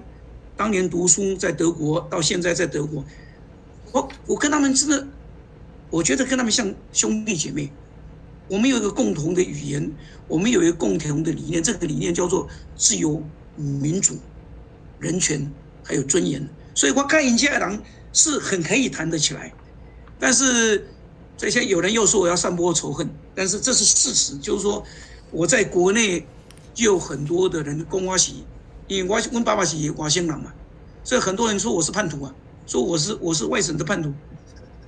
[0.56, 3.04] 当年读书，在德国到现在在德国，
[3.92, 5.08] 我我跟他们真的，
[5.90, 7.72] 我觉得跟他们像兄弟姐妹。
[8.48, 9.92] 我们有一个共同的语言，
[10.28, 13.24] 我们有一个共同的理念，这个理念叫做自由、
[13.56, 14.20] 民主、
[15.00, 15.52] 人权
[15.86, 16.46] 还有尊严。
[16.74, 17.82] 所以我看尹家郎
[18.12, 19.54] 是很可以谈得起来。
[20.20, 20.90] 但是
[21.38, 24.84] 这些有人又说我要散播仇恨，但是这是事实，就是说
[25.32, 26.26] 我在国内。
[26.74, 28.34] 就有很多的人公我是，
[28.90, 30.54] 因为我我爸爸是外省人嘛，
[31.06, 32.36] 所以很多人说我是叛徒啊，
[32.68, 34.14] 说我是我是外省的叛徒。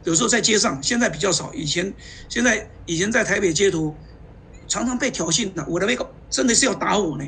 [0.04, 1.94] 有时候在街上，现在比较少，以前
[2.28, 3.96] 现在以前在台北街头
[4.68, 7.24] 常常被挑衅的，我的那个真的是要打我呢。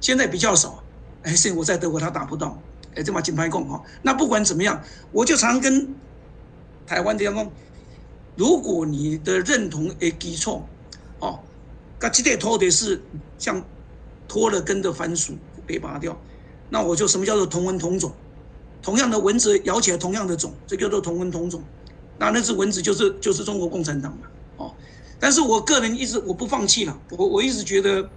[0.00, 0.84] 现在比较少，
[1.24, 2.62] 哎，是我在德国他打不到，
[2.96, 3.80] 哎，这么金牌供哈。
[4.02, 4.82] 那不管怎么样，
[5.12, 5.94] 我就常跟
[6.86, 7.52] 台湾的员工，
[8.34, 10.62] 如果你的认同诶基础，
[11.20, 11.38] 哦，
[12.00, 13.00] 那这块土地是
[13.38, 13.62] 像。
[14.28, 15.34] 脱了根的番薯
[15.68, 16.20] 被拔掉，
[16.68, 18.12] 那我就什么叫做同文同种？
[18.82, 21.62] 同样的蚊子咬起来同样的种，这叫做同文同种。
[22.18, 24.26] 那那只蚊子就是就是中国共产党嘛，
[24.56, 24.74] 哦。
[25.20, 28.10] 但是我个人一直我不放弃了，我我一直觉得，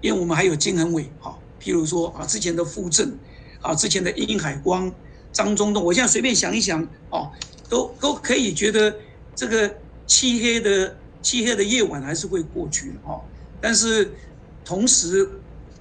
[0.00, 3.18] 因为我们还有金恒伟，哈，譬如说啊之前的傅政，
[3.64, 4.92] 啊之前的殷海光、
[5.32, 7.32] 张忠栋，我现在随便想一想，哦，
[7.68, 8.94] 都都可以觉得
[9.34, 9.74] 这个
[10.06, 13.20] 漆黑的漆黑的夜晚还是会过去的，哦。
[13.60, 14.12] 但是。
[14.66, 15.28] 同时，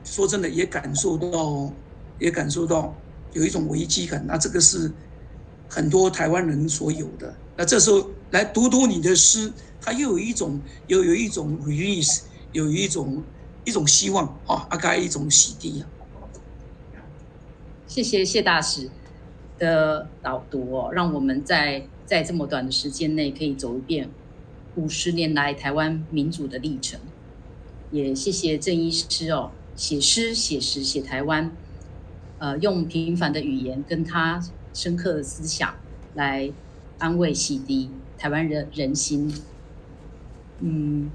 [0.03, 1.71] 说真的，也感受到，
[2.19, 2.93] 也感受到
[3.31, 4.21] 有一种危机感。
[4.27, 4.91] 那这个是
[5.69, 7.33] 很多台湾人所有的。
[7.55, 13.23] 那这时候来读读你的诗，它又有一种，又有一种 release，有一种
[13.63, 15.87] 一种希望啊，大概一种洗涤啊。
[17.93, 18.89] 谢谢谢大使
[19.59, 24.09] 的导读哦，让我们在在这么短的时间内可以走一遍
[24.73, 26.99] 五十年来台湾民主的历程。
[27.91, 31.51] 也谢谢郑医师哦，写诗写实写台湾，
[32.39, 35.75] 呃，用平凡的语言跟他深刻的思想
[36.15, 36.51] 来
[36.97, 39.31] 安慰洗涤台湾人人心。
[40.61, 41.11] 嗯，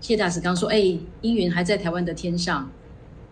[0.00, 0.78] 谢大使刚说，哎，
[1.22, 2.70] 阴云还在台湾的天上，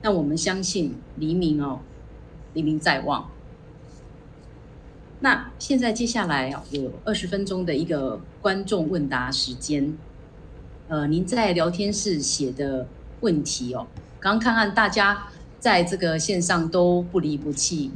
[0.03, 1.79] 那我们相信黎明哦，
[2.59, 3.31] 黎明在望。
[5.21, 9.97] 那现在接下来有二十分钟的一个观众问答时间。
[10.89, 12.89] 呃，您在聊天室写的
[13.21, 13.87] 问题哦，
[14.19, 15.29] 刚刚看看大家
[15.61, 17.93] 在这个线上都不离不弃，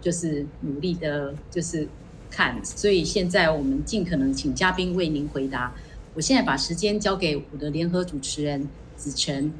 [0.00, 1.86] 就是努力的，就是
[2.30, 5.72] 看，所以现在我们尽可能请嘉宾为您回答。
[6.14, 9.52] 我现在把时间交给我的联合主持人子晨。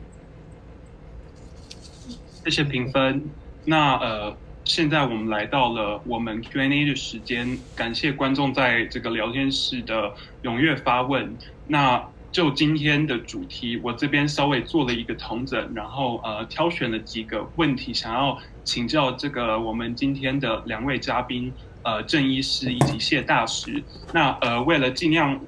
[2.44, 3.28] 谢谢评分。
[3.64, 11.36] 那呃，现在我们来到了我们 Q&A 的时间，感谢观众在这个聊天室的踊跃发问。
[11.66, 12.02] 那
[12.32, 21.52] 就今天的主题，我这边稍微做了一个同整，然后呃挑选了几个问题，想要请教这个我们今天的两位嘉宾，
[21.82, 23.82] 呃郑医师以及谢大使。
[24.12, 25.40] 那呃为了尽量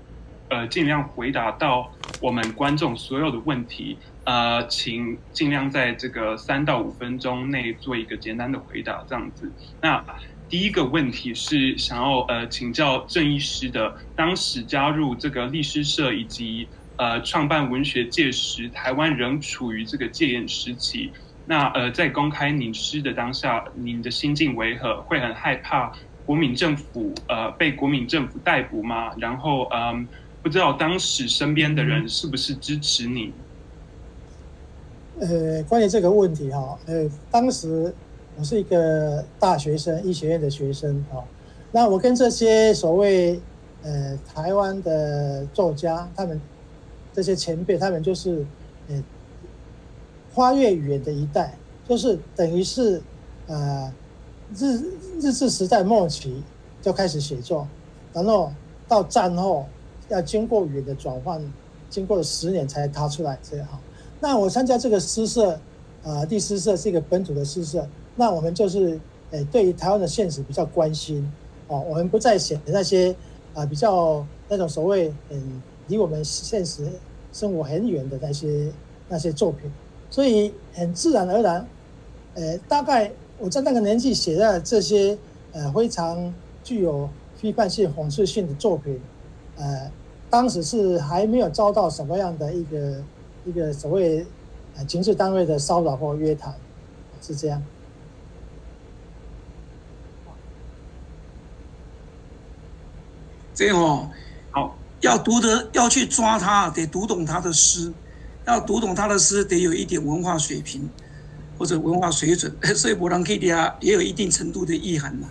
[0.49, 1.91] 呃尽量回答到
[2.21, 9.51] 我们观众所有的问题，呃请尽量在这个三到五分钟内做一个简单的回答，这样子。
[9.81, 10.05] 那
[10.49, 21.11] 第一个问题是想要呃请教郑医师的，当时加入这个律师社以及呃创办文学界时，台湾仍处于这个戒严时期。
[21.47, 25.01] 那呃在公开您诗的当下，您的心境为何？
[25.03, 25.93] 会很害怕
[26.25, 29.11] 国民政府呃被国民政府逮捕吗？
[29.19, 30.07] 然后嗯
[30.43, 33.33] 不知道当时身边的人是不是支持你？
[35.23, 37.95] 呃，关于这个问题哈，呃当时。
[38.35, 41.21] 我是一个大学生，医学院的学生啊。
[41.71, 43.39] 那我跟这些所谓
[43.83, 46.41] 呃台湾的作家，他们
[47.13, 48.43] 这些前辈，他们就是
[48.89, 49.05] 呃
[50.35, 53.03] 跨越语言的一代，就是等于是
[53.49, 53.93] 呃
[54.57, 54.79] 日
[55.21, 56.43] 日治时代末期
[56.81, 57.69] 就开始写作，
[58.15, 58.51] 然后
[58.89, 59.67] 到战后
[60.09, 61.39] 要经过语言的转换，
[61.91, 63.69] 经过了十年才踏出来这样。
[64.23, 65.59] 那我参加这个诗社，
[66.05, 68.97] 啊，第诗社是一个本土的诗社，那我们就是
[69.33, 71.29] 诶对于台湾的现实比较关心
[71.67, 73.13] 哦，我们不再写那些
[73.53, 76.87] 啊比较那种所谓嗯离我们现实
[77.33, 78.73] 生活很远的那些
[79.09, 79.69] 那些作品，
[80.09, 81.67] 所以很自然而然，
[82.35, 83.11] 呃，大概
[83.41, 85.19] 我在那个年纪写的这些
[85.51, 87.11] 呃非常具有
[87.41, 89.01] 批判性、讽刺性的作品，
[89.57, 89.91] 呃，
[90.31, 93.03] 当时是还没有遭到什么样的一个。
[93.45, 94.25] 一个所谓
[94.77, 96.55] 呃情治单位的骚扰或约谈，
[97.21, 97.63] 是这样。
[103.55, 104.09] 这哦，
[104.51, 107.93] 好，要读的要去抓他，得读懂他的诗，
[108.47, 110.89] 要读懂他的诗，得有一点文化水平
[111.59, 115.29] 或者文化水准， 所以《勃朗 K 迪亚》也有一定程度的意涵嘛。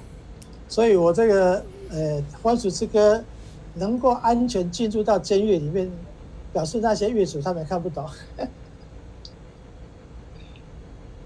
[0.68, 3.18] 所以我这个呃《番薯之歌》
[3.74, 5.90] 能够安全进入到监狱里面。
[6.54, 8.08] 表示那些乐手他们看不懂。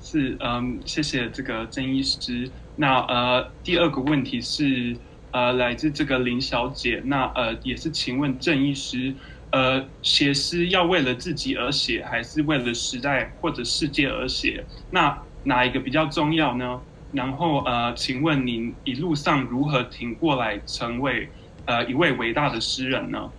[0.02, 2.50] 是，嗯，谢谢这个郑医师。
[2.76, 4.96] 那呃，第二个问题是，
[5.32, 7.02] 呃，来自这个林小姐。
[7.06, 9.14] 那呃，也是请问郑医师，
[9.52, 14.64] 呃，写诗要为了自己而写，还是为了时代或者世界而写？
[14.92, 16.80] 那哪一个比较重要呢？
[17.12, 21.28] 然后呃，请问您一路上如何挺过来，成为
[21.66, 23.32] 呃一位伟大的诗人呢？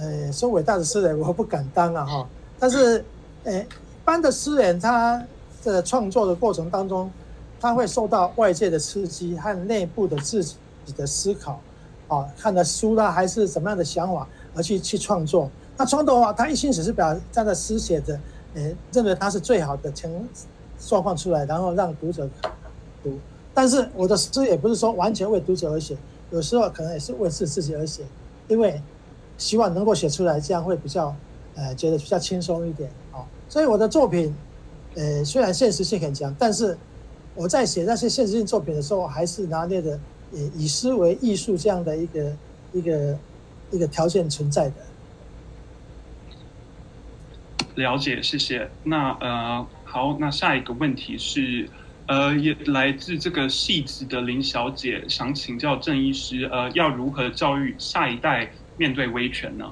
[0.00, 2.28] 呃，说伟大的诗人我不敢当啊哈，
[2.58, 3.04] 但是，
[3.44, 3.66] 呃，一
[4.04, 5.22] 般的诗人他
[5.62, 7.10] 的创作的过程当中，
[7.60, 10.56] 他会受到外界的刺激和内部的自己
[10.96, 11.60] 的思考，
[12.08, 15.50] 啊，看的书啦还是什么样的想法而去去创作。
[15.76, 18.18] 那创作的话，他一心只是把这样的诗写的，
[18.54, 20.26] 呃，认为他是最好的情
[20.78, 22.26] 状况出来，然后让读者
[23.04, 23.18] 读。
[23.52, 25.94] 但是我的诗也不是说完全为读者而写，
[26.30, 28.02] 有时候可能也是为自自己而写，
[28.48, 28.80] 因为。
[29.42, 31.12] 希望能够写出来，这样会比较，
[31.56, 33.26] 呃，觉得比较轻松一点啊。
[33.48, 34.32] 所以我的作品，
[34.94, 36.78] 呃，虽然现实性很强，但是
[37.34, 39.98] 我在写那些现实性作品的时候，还是拿捏的，
[40.32, 42.36] 呃，以诗为艺术这样的一个
[42.72, 43.18] 一个
[43.72, 44.74] 一个条件存在的。
[47.74, 48.70] 了解，谢谢。
[48.84, 51.68] 那呃，好，那下一个问题是，
[52.06, 58.52] 呃，也来自这个戏子的林小姐，想请教郑医师，呃，要如何教育下一代？
[58.76, 59.64] 面对威权呢？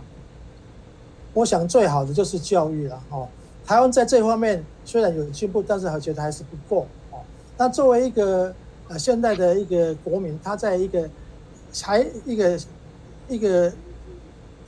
[1.33, 3.29] 我想最好的就是教育了哦。
[3.65, 7.21] 台湾在这方面虽然有进步，但是我觉得还是不够哦。
[7.57, 8.53] 那作为一个
[8.89, 11.09] 呃现代的一个国民，他在一个
[11.71, 12.59] 才一个
[13.29, 13.73] 一个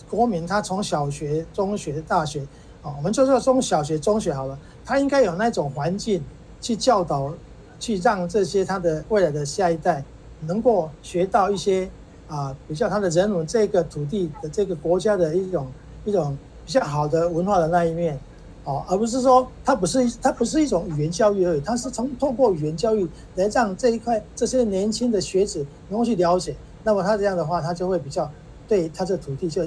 [0.09, 2.43] 国民，他从小学、中学、大学
[2.83, 6.23] 啊，我们就说从小学、中学好了，他应该有那种环境
[6.61, 7.35] 去教导，
[7.81, 10.05] 去让这些他的未来的下一代
[10.43, 11.91] 能够学到一些。
[12.33, 15.71] 啊，比较他的人文这个土地的这个国家的一种
[16.07, 18.19] 一种比较好的文化的那一面，
[18.65, 28.31] 哦，而不是说它不是它不是一种语言教育而已，它是从透过语言教育来让这一块这些年轻的学子能够去了解，那么他这样的话，他就会比较
[28.67, 29.63] 对他这土地就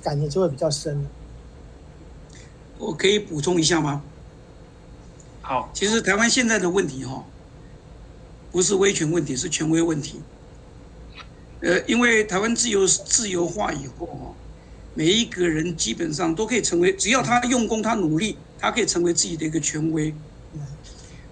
[0.00, 1.04] 感情就会比较深。
[2.78, 4.00] 我可以补充一下吗？
[5.42, 7.24] 好，其实台湾现在的问题哈，
[8.52, 10.20] 不是威权问题，是权威问题。
[11.64, 14.34] 呃，因为台湾自由自由化以后哈，
[14.92, 20.14] 每一个人基本上都可以成为，只要他用功，他努力，他可以成为自己的一个权威。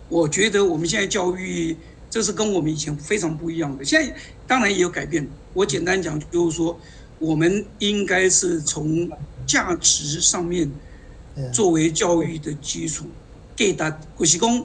[0.09, 1.76] 我觉得我们现在教育，
[2.09, 3.85] 这是跟我们以前非常不一样的。
[3.85, 4.16] 现在
[4.47, 5.28] 当然也有改变。
[5.53, 6.80] 我简单讲，就是说，
[7.18, 9.11] 我们应该是从
[9.47, 10.70] 价值上面
[11.53, 13.05] 作为教育的基础，
[13.55, 14.64] 给他国喜功，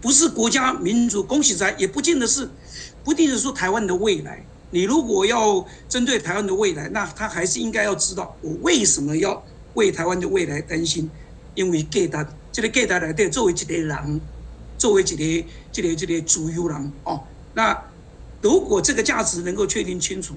[0.00, 2.48] 不是国家民族恭喜在，也不见得是，
[3.04, 4.44] 不一定是说台湾的未来。
[4.74, 9.40] 你如果要针对台湾的未来，那他还是应该要知道我为什么要
[9.74, 11.08] 为台湾的未来担心，
[11.54, 14.20] 因为给他这个给他来对作为一个人，
[14.76, 17.22] 作为一个这个这个主优人哦。
[17.54, 17.84] 那
[18.42, 20.34] 如果这个价值能够确定清楚，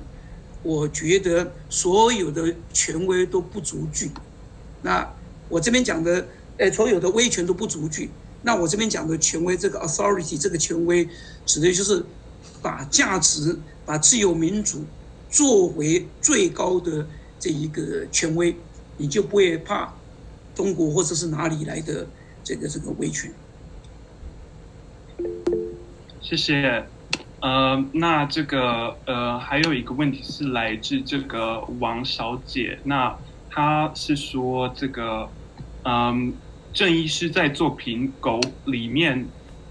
[0.61, 4.11] 我觉得所有的权威都不足惧。
[4.83, 5.11] 那
[5.49, 6.27] 我这边讲的，
[6.57, 8.11] 呃，所有的威权都不足惧。
[8.43, 11.09] 那我这边讲的权威，这个 authority 这个权威，
[11.43, 12.05] 指的就是
[12.67, 13.57] 把价值。
[13.87, 14.83] 把自由民主
[15.29, 17.07] 作为最高的
[17.39, 18.53] 这一个权威，
[18.97, 19.93] 你就不会怕
[20.53, 22.05] 中国或者是哪里来的
[22.43, 23.31] 这个这个威权。
[26.19, 26.85] 谢谢。
[27.39, 33.17] 呃，那这个呃还有一个问题是来自这个王小姐，那
[33.49, 35.29] 她是说这个，
[35.83, 36.33] 嗯，
[36.73, 39.25] 郑医师在作品《狗》里面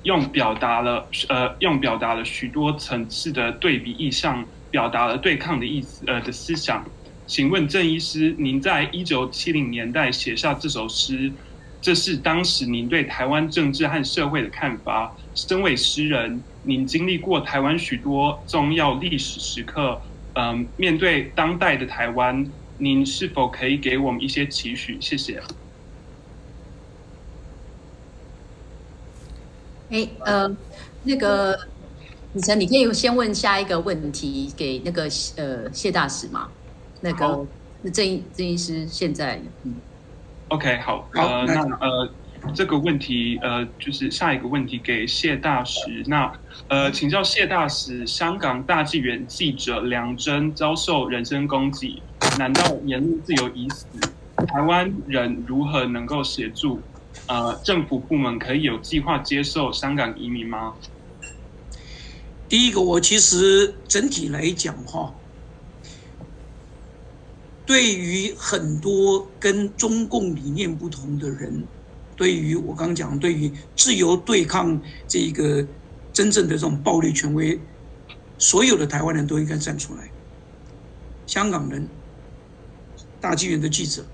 [0.06, 6.84] 用表达了呃用表达了许多层次的对比意象，表达了对抗的意思呃的思想。
[7.26, 11.32] 请问郑医师，您在一九七零年代写下这首诗，
[11.80, 15.12] 这是当时您对台湾政治和社会的看法。
[15.34, 20.00] 身为诗人，您经历过台湾许多重要历史时刻，
[20.34, 22.46] 嗯，面对当代的台湾。
[22.78, 24.96] 您是否可以给我们一些期许？
[25.00, 25.42] 谢谢。
[29.90, 30.56] 哎，呃，
[31.04, 31.58] 那个
[32.32, 35.02] 李晨，你可以先问下一个问题给那个
[35.36, 36.48] 呃谢大使嘛？
[37.00, 37.46] 那个
[37.92, 39.74] 郑郑医师现在嗯
[40.48, 42.08] ，OK，好，呃，那呃。
[42.54, 45.80] 这个问题，呃，就是下一个问题给谢大使。
[46.06, 46.32] 那，
[46.68, 52.00] 呃，请教谢大使，香港大纪元记者梁真遭受人身攻击，
[52.38, 53.86] 难道言论自由已死？
[54.46, 56.80] 台湾人如何能够协助？
[57.28, 60.74] 呃，政府部门可以有计划接受香港移民吗？
[62.48, 65.12] 第一个，我其实整体来讲哈，
[67.66, 71.66] 对于很多跟中共理念不同的人。
[72.14, 75.66] 对于我刚讲，对于自由对抗这个
[76.12, 77.60] 真正的这种暴力权威，
[78.38, 80.10] 所有的台湾人都应该站出来。
[81.26, 81.86] 香港人、
[83.20, 84.06] 大纪元的记者，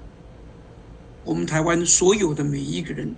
[1.24, 3.14] 我们台湾所有的每一个人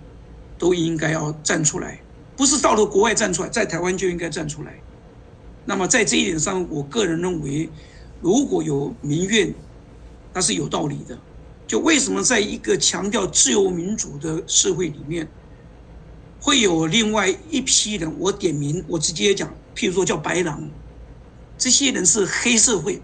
[0.57, 1.99] 都应该要站出来，
[2.37, 4.79] 不是到了国外站出来，在台湾就应该站出来。
[5.65, 7.69] 那么在这一点上，我个人认为，
[8.21, 9.53] 如果有民怨，
[10.33, 11.17] 那是有道理的。
[11.65, 15.27] 就为什么在一个强调自由民主的社会里面，
[16.39, 18.13] 会有另外一批人？
[18.19, 20.69] 我点名，我直接讲，譬如说叫白狼，
[21.57, 23.01] 这些人是黑社会。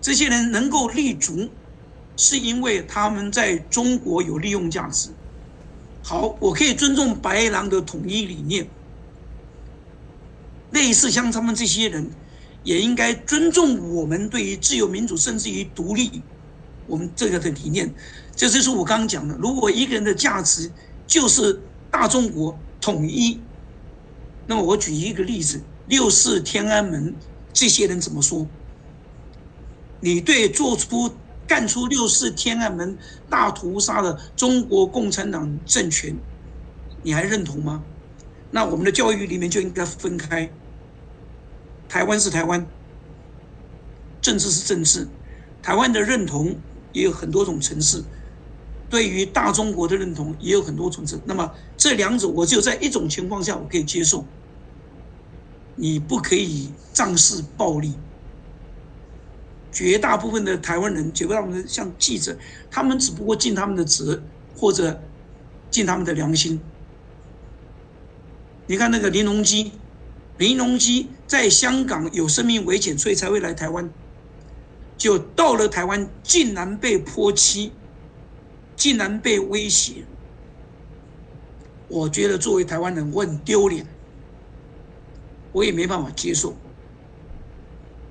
[0.00, 1.48] 这些人能够立足，
[2.16, 5.10] 是因为他们在中国有利用价值。
[6.02, 8.66] 好，我可以尊重白狼的统一理念，
[10.72, 12.10] 类似像他们这些人，
[12.64, 16.22] 也应该尊重我们对于自由民主，甚至于独立。
[16.88, 17.94] 我们这个的理念，
[18.34, 19.36] 这就是我刚刚讲的。
[19.36, 20.70] 如果一个人的价值
[21.06, 21.60] 就是
[21.90, 23.40] 大中国统一，
[24.48, 27.14] 那么我举一个例子：六四天安门
[27.52, 28.44] 这些人怎么说？
[30.00, 31.08] 你对做出
[31.52, 32.96] 干出六四天安门
[33.28, 36.16] 大屠杀的中国共产党政权，
[37.02, 37.84] 你还认同吗？
[38.50, 40.50] 那我们的教育里面就应该分开：
[41.90, 42.66] 台湾是台湾，
[44.22, 45.06] 政治是政治，
[45.62, 46.56] 台湾的认同。
[46.92, 48.02] 也有很多种层次，
[48.88, 51.20] 对于大中国的认同也有很多层次。
[51.26, 54.24] 那么这两种，我只有在一种情况下我可以接受。
[55.74, 57.92] 你不可以仗势暴力。
[59.72, 62.36] 绝大部分的台湾人，绝大部分的像记者，
[62.70, 64.22] 他们只不过尽他们的职，
[64.54, 65.02] 或者
[65.70, 66.60] 尽他们的良心。
[68.66, 69.72] 你看那个林隆基，
[70.38, 73.90] 林隆基在香港有生命危险，所以才会来台湾。
[74.96, 77.72] 就到了台湾，竟然被泼漆，
[78.76, 80.04] 竟然被威胁。
[81.88, 83.84] 我觉得作为台湾人，我很丢脸，
[85.50, 86.54] 我也没办法接受。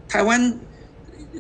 [0.10, 0.60] 台湾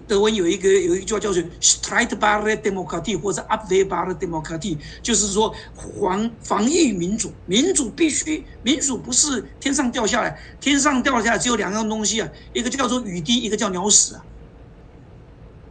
[0.08, 5.54] 德文有一个有一句话叫做 “Streitbare Demokratie” 或者 “Abwehrbare Demokratie”，就是说
[6.00, 14.26] 防防御民主，民主必须民主不是天上掉下来，天上掉下来只有两样东西啊，一个叫做雨滴，一个叫鸟屎啊。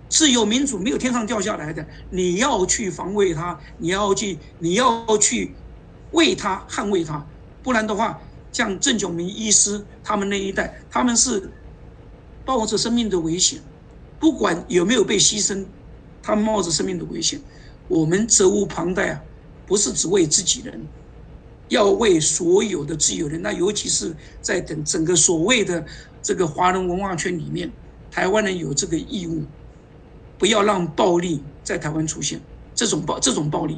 [0.08, 5.54] 自由民主没有天上掉下来的，你要去防卫它，你要去，你要去
[6.10, 7.24] 为它捍卫它，
[7.62, 8.20] 不然的话，
[8.50, 11.52] 像郑炯明医师他们那一代，他们是
[12.44, 13.62] 冒着生命的危险，
[14.20, 15.64] 不管有没有被牺牲，
[16.22, 17.40] 他冒着生命的危险，
[17.88, 19.20] 我们责无旁贷啊，
[19.66, 20.80] 不是只为自己人，
[21.68, 25.84] 要为所有的自由人，那尤其是在等整个所谓的
[26.22, 27.72] 这个华人文化圈里面，
[28.10, 29.42] 台湾人有这个义务。
[30.38, 32.40] 不要让暴力在台湾出现，
[32.74, 33.76] 这种暴这种暴力。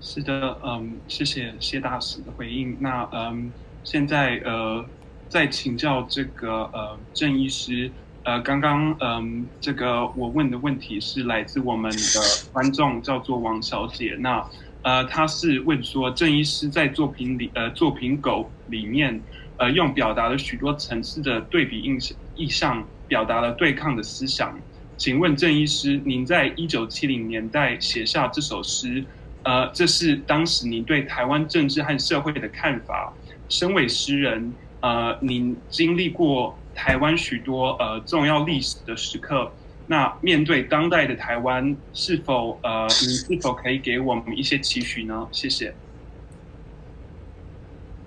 [0.00, 2.74] 是的，嗯，谢谢谢大使的回应。
[2.80, 3.52] 那嗯，
[3.82, 4.82] 现在呃，
[5.28, 7.90] 再请教这个呃郑医师，
[8.24, 14.16] 呃，刚刚嗯这个我问的问题是来自我们的观众，叫做王小姐。
[14.18, 14.42] 那
[14.80, 19.20] 呃，她是问说郑医师在作品里呃作品狗里面
[19.58, 24.58] 呃用表达了许多层次的对比印象意象，表达了对抗的思想。
[24.96, 29.04] 请问郑医师，您在一九七零年代写下这首诗，
[29.42, 33.12] 呃，这是当时您对台湾政治和社会的看法。
[33.50, 39.50] 身为诗人，呃，您经历过台湾许多呃重要历史的时刻，
[39.86, 45.28] 那面对当代的台湾，是否呃，你是否可以给我们一些期许呢？
[45.30, 45.74] 谢谢。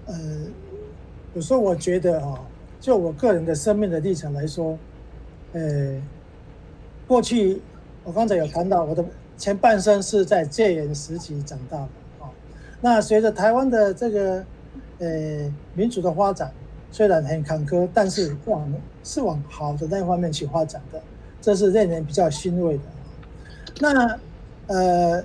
[0.05, 0.15] 呃，
[1.33, 2.39] 有时候我觉得啊，
[2.79, 4.77] 就我个人的生命的历程来说，
[5.53, 6.01] 呃，
[7.05, 7.61] 过去
[8.03, 9.03] 我刚才有谈到，我的
[9.37, 11.89] 前半生是在戒严时期长大的
[12.19, 12.29] 啊。
[12.81, 14.45] 那随着台湾的这个
[14.99, 16.51] 呃民主的发展，
[16.91, 18.73] 虽然很坎坷，但是往
[19.03, 21.01] 是往好的那方面去发展的，
[21.41, 22.83] 这是令人比较欣慰的。
[23.79, 24.19] 那
[24.67, 25.23] 呃，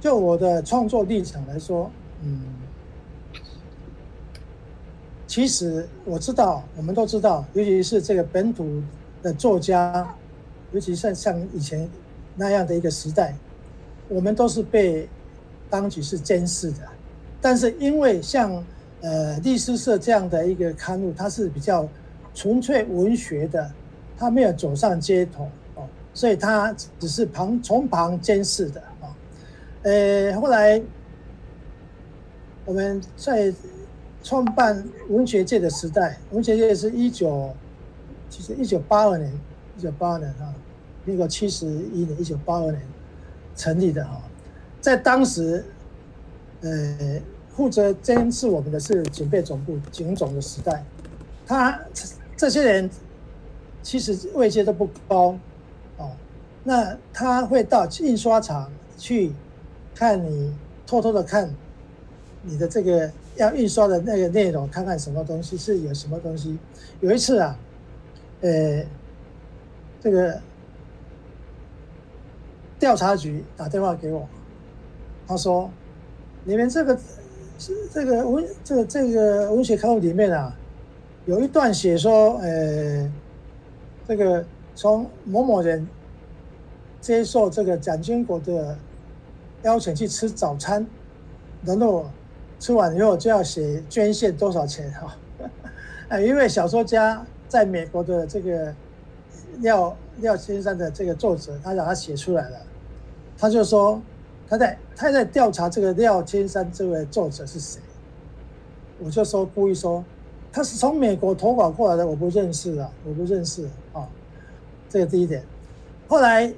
[0.00, 1.90] 就我的创作历程来说，
[2.22, 2.40] 嗯。
[5.26, 8.80] 其实我知道，我们都知道，尤其是这个本土
[9.20, 10.14] 的作家，
[10.70, 11.90] 尤其像像以前
[12.36, 13.34] 那样的一个时代，
[14.08, 15.08] 我们都是被
[15.68, 16.78] 当局是监视的。
[17.40, 18.64] 但是因为像
[19.04, 21.88] 呃律师社这样的一个刊物，它是比较
[22.34, 23.70] 纯粹文学的，
[24.18, 29.14] 它没有走上街头哦，所以它只是旁从旁监视的啊。
[29.82, 30.82] 呃，后来
[32.64, 33.54] 我们在。
[34.26, 37.54] 创办文学界的时代，文学界是一九，
[38.30, 39.30] 其实一九八二年，
[39.76, 40.54] 一九八二年啊，
[41.04, 42.80] 民国七十一年，一九八二年
[43.54, 44.22] 成立的哈，
[44.80, 45.62] 在当时，
[46.62, 47.20] 呃，
[47.56, 50.84] 负责监视我们的是警备总部警总的时代，
[51.46, 51.80] 他
[52.36, 52.90] 这些人
[53.82, 55.36] 其实位阶都不高，
[55.96, 56.10] 哦，
[56.62, 59.32] 那他会到印刷厂去
[59.94, 60.54] 看你，
[60.86, 61.52] 偷偷的看
[62.42, 63.10] 你的这个。
[63.36, 66.56] 要印刷的那个内容，看看什么东西是有什么东西。
[67.00, 67.58] 有一次啊，
[68.42, 68.80] 呃，
[70.00, 70.40] 这个
[72.78, 74.28] 调查局打电话给我，
[75.26, 75.68] 他说
[76.46, 76.96] ：“你们这个
[77.92, 80.56] 这个文这个这个文学刊物里面啊，
[81.26, 83.12] 有一段写说，呃，
[84.06, 85.86] 这个从某某人
[87.00, 88.76] 接受这个蒋经国的
[89.62, 90.86] 邀请去吃早餐，
[91.64, 92.06] 然后。”
[92.60, 95.14] 吃完以后就要写捐献多少钱哈，
[96.08, 98.74] 呃， 因为小说家在美国的这个
[99.58, 102.58] 廖廖先生的这个作者，他让他写出来了，
[103.36, 104.00] 他就说
[104.48, 107.80] 他在他在调查这个廖千山这位作者是谁，
[108.98, 110.04] 我就说故意说
[110.52, 114.08] 他是从美国投稿过来的，我不认识啊，我不认识啊，
[114.88, 115.44] 这个第一点。
[116.08, 116.52] 后来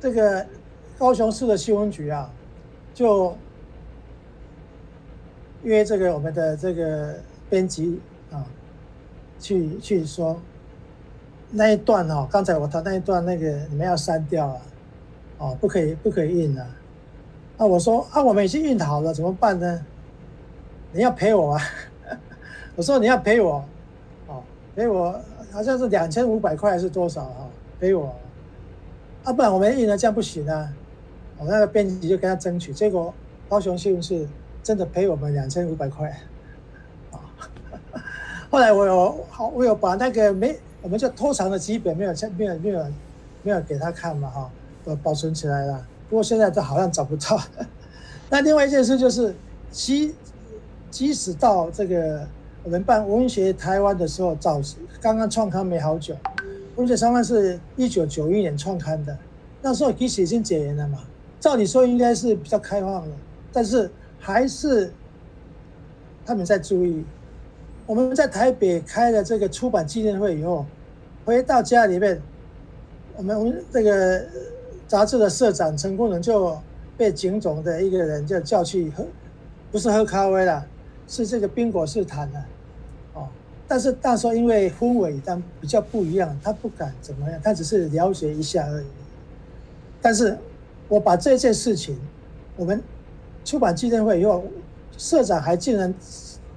[0.00, 0.46] 这个
[0.98, 2.30] 高雄市的新闻局啊，
[2.94, 3.36] 就。
[5.62, 7.18] 约这个我们的这个
[7.50, 8.00] 编辑
[8.30, 8.46] 啊，
[9.40, 10.40] 去去说
[11.50, 14.62] 那一段哦，刚才我谈那一段那个你们要删掉啊，
[15.38, 16.64] 哦，不可以不可以印啊。
[17.56, 19.84] 那我说啊，我们已经运好了，怎么办呢？
[20.92, 21.62] 你要赔我啊！
[22.76, 23.64] 我说你要赔我，
[24.26, 24.42] 哦，
[24.74, 25.18] 赔我
[25.50, 27.48] 好像是两千五百块还是多少啊？
[27.80, 28.14] 赔我
[29.24, 30.72] 啊，不然我们运了这样不行啊。
[31.38, 33.12] 我那个编辑就跟他争取，结果
[33.48, 34.26] 高雄新闻是。
[34.62, 36.08] 真的赔我们两千五百块，
[37.12, 37.22] 啊！
[38.50, 42.86] 后来我有好，我有把那个没，我们就偷藏的基本没有，没有，没有，
[43.44, 44.50] 没有给他看嘛，哈，
[44.84, 45.86] 都保存起来了。
[46.08, 47.40] 不过现在都好像找不到。
[48.30, 49.34] 那另外一件事就是，
[49.70, 50.14] 即
[50.90, 52.26] 即使到这个
[52.62, 54.60] 我们办文学台湾的时候，早
[55.00, 56.14] 刚刚创刊没好久，
[56.76, 59.16] 文学台湾是一九九一年创刊的，
[59.62, 61.00] 那时候其实已经解严了嘛，
[61.40, 63.14] 照理说应该是比较开放了，
[63.52, 63.90] 但是。
[64.18, 64.92] 还是
[66.24, 67.04] 他们在注意。
[67.86, 70.66] 我们在台北开了这个出版纪念会以后，
[71.24, 72.20] 回到家里面，
[73.16, 74.26] 我们这个
[74.86, 76.58] 杂志的社长陈功仁就
[76.96, 79.04] 被警总的一个人就叫去喝，
[79.70, 80.66] 不是喝咖啡了，
[81.06, 82.44] 是这个宾果士谈的，
[83.14, 83.28] 哦。
[83.68, 88.86] 但是那时候因为氛围但比较不一样，他不敢怎么样，他只是了解一下而已。
[90.00, 90.36] 但是
[90.88, 91.98] 我把这件事情，
[92.56, 92.82] 我们。
[93.44, 94.42] 出版纪念会以后，
[94.98, 95.94] 社长还竟然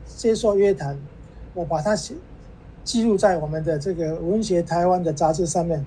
[0.08, 0.98] 接受约谈，
[1.54, 2.16] 我把它写
[2.84, 5.86] 记录在我们的这个文学台湾的杂志上面，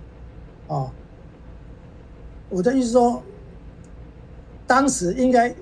[0.68, 0.88] 啊，
[2.52, 3.22] 我的意思说，
[4.66, 5.52] 当时应该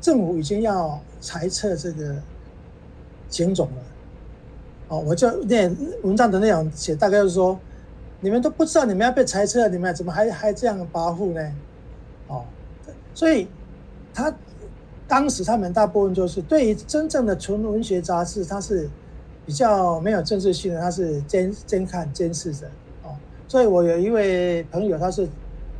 [0.00, 2.14] 政府已经要裁撤这个
[3.28, 3.82] 警总了，
[4.88, 7.58] 哦，我就念文章的内容写，大概就是说，
[8.20, 11.52] 你们都不知道你们要被裁撤，你们怎么还还这样跋扈呢？
[12.28, 12.44] 哦，
[13.12, 13.48] 所以。
[14.16, 14.32] 他
[15.08, 18.88] 当时他们大部分就是对于真正的纯文学杂志，它是
[19.44, 22.70] 比较没有政治性的，它是监监看监视着。
[23.54, 25.28] 所以我有一位朋友，他是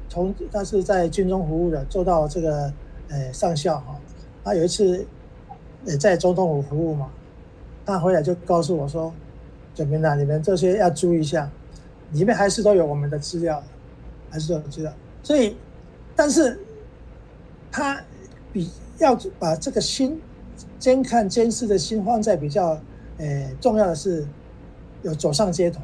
[0.09, 2.73] 从他是在军中服务的，做到这个
[3.09, 3.99] 呃上校哈。
[4.45, 5.05] 他有一次
[5.85, 7.11] 也在总统府服务嘛，
[7.85, 9.13] 他回来就告诉我说
[9.75, 11.51] ：“准明啊，你们这些要注意一下，
[12.13, 13.61] 里面还是都有我们的资料，
[14.31, 14.93] 还是都有资料。
[15.25, 15.57] 所以，
[16.15, 16.57] 但是
[17.73, 18.01] 他
[18.53, 20.23] 比要把这个心
[20.79, 22.81] 监看监视的心放在比较，
[23.19, 24.25] 呃，重要的是
[25.03, 25.81] 有走上街头，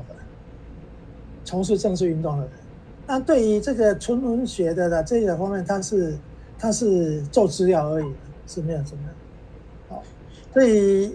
[1.51, 2.53] 从事政治运动的人。
[3.09, 6.17] 那对于这个纯文学的的这个方面，他是
[6.57, 8.07] 他是做资料而已，
[8.47, 9.03] 是没有什么。
[9.89, 10.01] 好，
[10.55, 11.13] 所以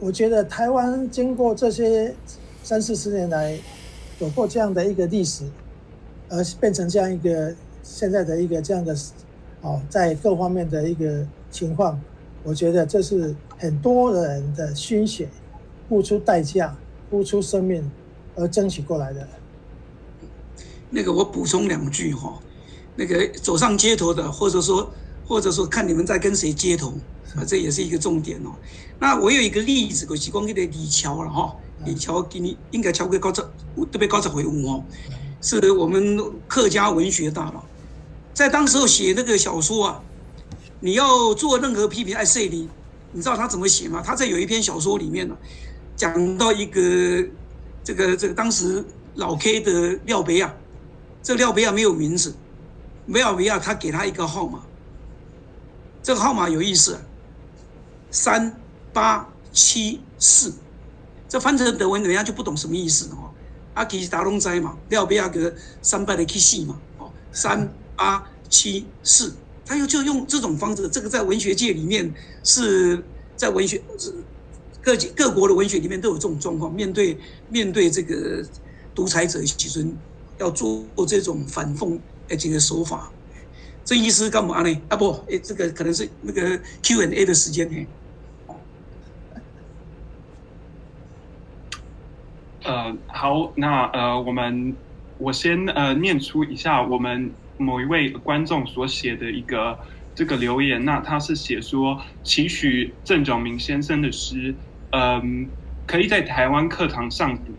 [0.00, 2.14] 我觉得台湾经过这些
[2.62, 3.58] 三四十年来，
[4.20, 5.44] 有过这样的一个历史，
[6.30, 8.96] 而变成这样一个现在的一个这样的，
[9.60, 12.00] 哦，在各方面的一个情况，
[12.42, 15.28] 我觉得这是很多人的心血，
[15.90, 16.74] 付出代价，
[17.10, 17.90] 付出生命
[18.34, 19.28] 而争取过来的。
[20.94, 22.38] 那个我补充两句哈，
[22.94, 24.92] 那个走上街头的，或者说
[25.26, 26.92] 或者说看你们在跟谁接头
[27.34, 28.52] 啊，这也是一个重点哦。
[28.98, 31.56] 那我有一个例子，我提供给的李桥了哈，
[31.86, 33.42] 李桥给你应该桥过高职，
[33.90, 34.84] 特别高职回屋哦，
[35.40, 37.64] 是我们客家文学大佬，
[38.34, 40.02] 在当时候写那个小说啊，
[40.78, 42.68] 你要做任何批评，哎，谁你
[43.12, 44.02] 你知道他怎么写吗？
[44.04, 45.34] 他在有一篇小说里面呢，
[45.96, 47.26] 讲到一个
[47.82, 50.54] 这个这个当时老 K 的廖北亚。
[51.22, 52.34] 这廖比亚没有名字，
[53.06, 54.60] 廖比亚他给他一个号码，
[56.02, 56.98] 这个号码有意思，
[58.10, 58.60] 三
[58.92, 60.52] 八七四，
[61.28, 63.30] 这翻成德文人家就不懂什么意思哦。
[63.74, 69.32] 阿基达隆斋嘛，廖比亚格三八的 K 系嘛，哦，三八七四，
[69.64, 72.12] 他又就用这种方式，这个在文学界里面
[72.42, 73.00] 是
[73.36, 73.80] 在文学
[74.82, 77.16] 各各国的文学里面都有这种状况，面对
[77.48, 78.44] 面对这个
[78.92, 79.86] 独裁者其实。
[80.42, 83.10] 要做这种反讽的这个手法，
[83.84, 84.82] 这意思干嘛呢？
[84.88, 87.86] 啊不，诶，这个可能是那个 Q&A 的时间呢。
[92.64, 94.74] 呃，好，那呃，我们
[95.18, 99.78] 我先呃念出一下我们某一位观众所写的一个
[100.14, 100.84] 这个留言。
[100.84, 104.54] 那他是写说，期许郑炯明先生的诗，
[104.90, 105.48] 嗯，
[105.86, 107.52] 可以在台湾课堂上读。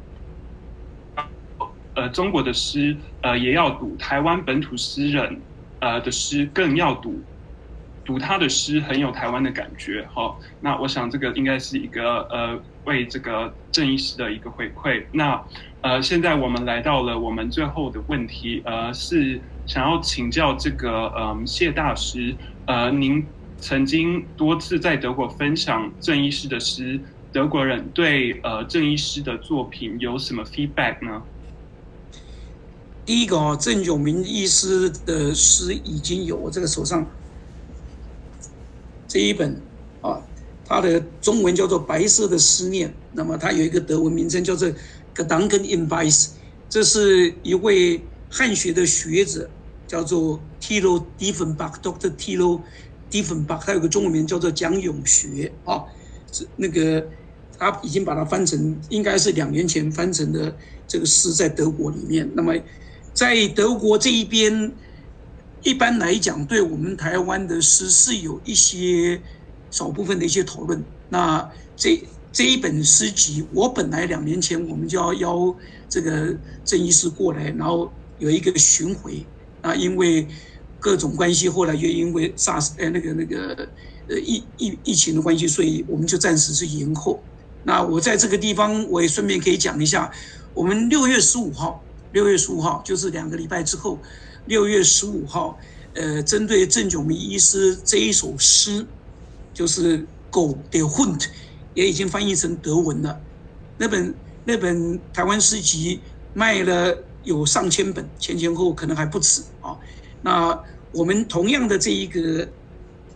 [1.95, 5.40] 呃，中国的诗，呃，也要读；台湾本土诗人，
[5.80, 7.22] 呃的诗更要读。
[8.06, 10.36] 读他的诗很有台湾的感觉，哈。
[10.60, 15.03] 那我想这个应该是一个呃为这个郑医师的一个回馈。
[15.14, 15.41] 那
[15.80, 23.26] 呃，现在我们来到了我们最后的问题，呃，是想要请教这个嗯谢大师，呃，您
[23.57, 26.99] 曾经多次在德国分享郑医师的诗，
[27.32, 31.22] 德国人对呃郑医师的作品有什么 feedback 呢？
[33.06, 37.06] 第一个哦，郑永明医师的诗已经有我这个手上
[39.10, 39.62] 这一本
[40.02, 40.22] 啊，
[40.66, 44.70] 他的中文叫做《白色的思念》，那么他有一个德文名称叫做
[45.14, 46.14] 《Gedanken in Weiß》，
[46.70, 49.50] 这是一位汉学的学者，
[49.86, 52.10] 叫做 Tilo Diefenbach，Dr.
[52.16, 52.62] Tilo
[53.12, 55.84] Diefenbach，他有个中文名叫做蒋永学啊，
[56.32, 57.06] 是那个
[57.60, 60.56] 他已经把它翻成，应该是两年前翻成的
[60.88, 62.56] 这个诗，在德国里面，那么。
[63.14, 64.72] 在德国这一边，
[65.61, 69.22] 一般来讲，对我们台湾的诗是有一些
[69.69, 70.84] 少部分的一些讨论。
[71.10, 75.56] 那这这一本诗集，我本来两年前我们就要邀
[75.88, 76.35] 这个
[76.65, 79.23] 郑医师过来，然后有一个巡回。
[79.61, 80.27] 那因为
[80.80, 83.69] 各种关系，后来又因为 SARS 呃那个那个
[84.10, 87.22] 呃疫疫疫情的关系，所以我们就暂时是延后。
[87.64, 90.11] 那我在这个地方，我也顺便可以讲一下，
[90.56, 91.81] 我们六月十五号。
[92.14, 93.99] 六月十五号就是两个礼拜之后，
[94.45, 95.57] 六月十五号，
[95.95, 98.85] 呃，针对郑炯明医师这一首诗，
[99.53, 99.98] 就是
[100.30, 101.19] 《狗的 hunt》，
[101.73, 103.19] 也已经翻译成德文了。
[103.77, 104.14] 那本
[104.45, 105.99] 那本台湾诗集
[106.35, 109.76] 卖了有上千本，前前后可能还不止啊。
[110.22, 110.57] 那
[110.91, 112.48] 我们同样的这一个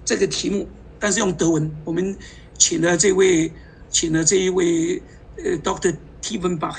[0.03, 0.67] 这个题目，
[0.99, 2.17] 但是用德文，我们
[2.57, 3.53] 请了这位，
[3.91, 4.99] 请了这一位，
[5.37, 5.95] 呃，Dr.
[6.19, 6.77] Tivenbach。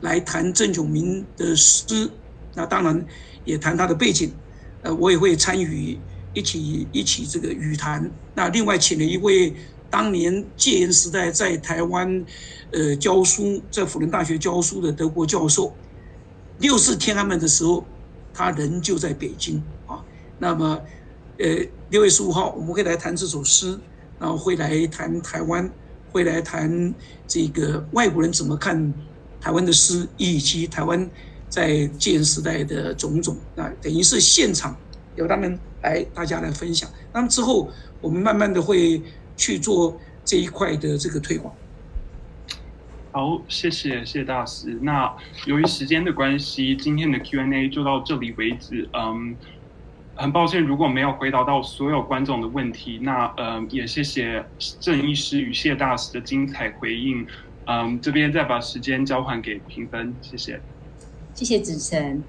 [0.00, 2.10] 来谈郑炯明的诗，
[2.54, 3.04] 那当然
[3.44, 4.32] 也谈他的背景，
[4.82, 5.98] 呃，我也会参与
[6.32, 8.10] 一起一起这个语谈。
[8.34, 9.52] 那另外请了一位
[9.90, 12.24] 当年戒严时代在台湾
[12.70, 15.74] 呃教书，在辅仁大学教书的德国教授，
[16.58, 17.84] 六四天安门的时候，
[18.32, 20.04] 他人就在北京啊。
[20.38, 20.80] 那么
[21.38, 21.46] 呃
[21.90, 23.76] 六月十五号我们会来谈这首诗，
[24.20, 25.68] 然后会来谈台湾，
[26.12, 26.94] 会来谈
[27.26, 28.94] 这个外国人怎么看。
[29.40, 31.08] 台湾的诗以及台湾
[31.48, 34.76] 在戒时代的种种，那等于是现场
[35.16, 36.88] 由他们来大家来分享。
[37.12, 37.70] 那么之后，
[38.00, 39.00] 我们慢慢的会
[39.36, 41.54] 去做这一块的这个推广。
[43.10, 44.78] 好，谢谢谢大师。
[44.82, 45.12] 那
[45.46, 48.88] 由于时间的关系，今天的 Q&A 就到这里为止。
[48.92, 49.34] 嗯，
[50.14, 52.98] 很抱歉如果没有回答到所有观众的问题。
[53.02, 54.44] 那嗯，也谢谢
[54.78, 57.26] 郑医师与谢大师的精彩回应。
[57.70, 60.58] 嗯，这边再把时间交还给评分，谢谢。
[61.34, 62.24] 谢谢子晨。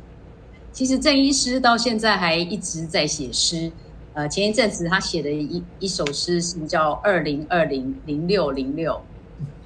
[0.74, 3.72] 其实郑医师到现在还一直在写诗。
[4.14, 8.94] 呃，前一阵子他写的一一首诗是叫《二零二零零六零六》。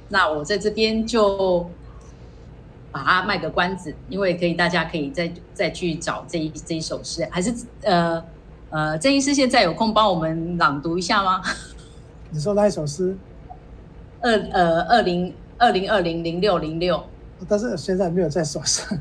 [0.10, 1.68] 那我在这边就
[2.92, 7.52] 把它卖个关子，因为可以大家可以再再去找这一这一首诗，还是
[7.82, 8.24] 呃
[8.70, 11.42] 呃，郑医师现在有空帮我们朗读一下吗？
[12.30, 13.18] 你说那一首诗？
[14.22, 15.34] 二呃二零
[15.64, 17.02] 二零二零零六零六，
[17.48, 19.00] 但是现在没有在手上。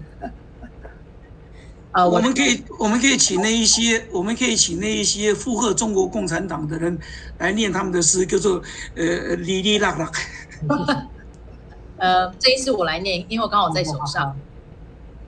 [1.91, 6.97] 啊，我们可以我们可以请那一些我们可以请那一些附和中国共产党的人
[7.39, 8.63] 来念他们的诗，叫做
[8.95, 10.11] 呃哩哩啦啦。
[11.99, 14.37] 呃，这一次我来念，因为我刚好在手上。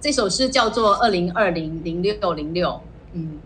[0.00, 2.68] 这首诗叫做《二零二零零六零六》，
[3.14, 3.38] 嗯，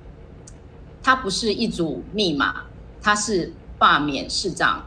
[1.03, 2.65] 它不是一组密码，
[3.01, 4.85] 它是罢免市长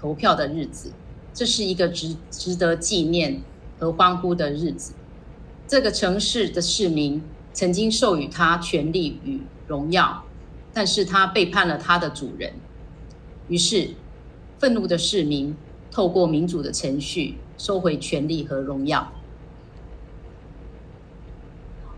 [0.00, 0.92] 投票的日子，
[1.32, 3.42] 这是一个值值得纪念
[3.78, 4.94] 和欢呼的日子。
[5.66, 10.24] 这个城市的市民曾经授予他权力与荣耀，
[10.72, 12.52] 但是他背叛了他的主人，
[13.48, 13.90] 于是
[14.58, 15.56] 愤怒的市民。
[15.92, 19.10] 透过民主的程序收回权力和荣耀。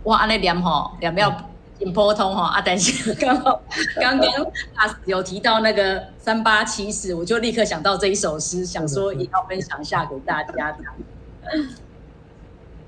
[0.05, 1.52] 哇，阿那两吼两要
[1.85, 3.61] 很普通哈，啊，但是刚好
[4.01, 4.29] 刚刚
[4.75, 10.77] 啊有提到那个三八七四，我就立刻想到这一首诗，想说也要分享一下给大家。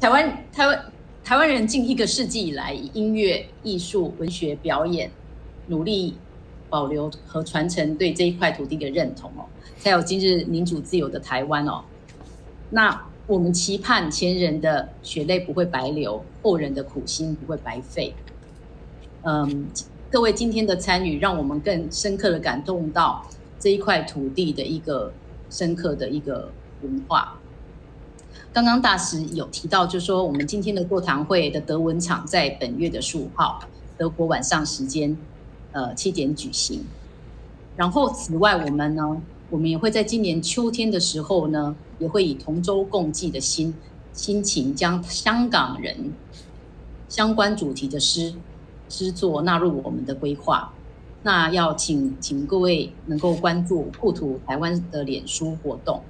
[0.00, 0.84] 台湾台湾
[1.24, 5.10] 台湾人近一个世纪以来，音乐、艺术、文学、表演，
[5.66, 6.16] 努力
[6.68, 9.44] 保留和传承对这一块土地的认同哦。
[9.78, 11.82] 才有今日民主自由的台湾哦。
[12.70, 18.14] 那我们期盼前人的血泪不会白流，后人的苦心不会白费。
[19.26, 19.66] 嗯，
[20.10, 23.26] 各位今天的参与，让我们更深刻的感动到
[23.58, 25.10] 这一块土地的一个
[25.48, 26.50] 深刻的一个
[26.82, 27.38] 文化。
[28.52, 33.60] 刚刚大使有提到，就说我们今天的座谈会的德文场在本月的十五号，
[33.96, 35.16] 德国晚上时间，
[35.72, 36.84] 呃七点举行。
[37.74, 39.22] 然后此外，我们呢？
[39.50, 43.72] 我们也会在今年秋天的时候呢，也会以同舟共济的心
[44.12, 46.12] 心情，将香港人
[47.08, 48.34] 相关主题的诗
[48.88, 50.72] 之作纳入我们的规划。
[51.22, 56.02] 那要请请各位能够关注故土台湾的脸书活动。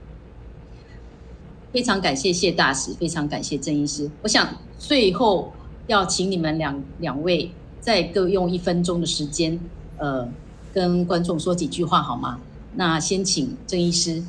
[1.73, 4.11] 非常感谢谢大使，非常感谢郑医师。
[4.23, 4.49] 我想
[4.79, 5.53] 最后
[5.87, 9.59] 要请你们两两位再各用一分钟的时间，
[9.99, 10.29] 呃，
[10.73, 12.41] 跟观众说几句话好吗？
[12.75, 14.23] 那先请郑医师。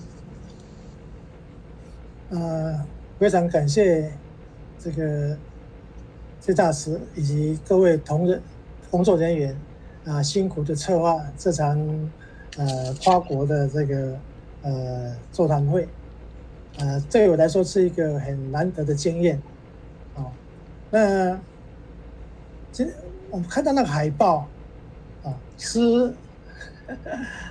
[2.30, 2.85] 呃，
[3.17, 4.11] 非常感谢
[4.80, 5.38] 这个
[6.45, 8.39] 谢大师以及各位同仁、
[8.91, 9.57] 工作人员
[10.05, 11.76] 啊，辛苦的策划这场
[12.57, 14.15] 呃跨国的这个
[14.61, 15.88] 呃座谈会，
[16.77, 19.41] 呃，对我来说是一个很难得的经验。
[20.13, 20.31] 哦，
[20.91, 21.39] 那
[22.72, 22.88] 今
[23.31, 24.47] 我们看到那个海报
[25.23, 26.13] 啊，是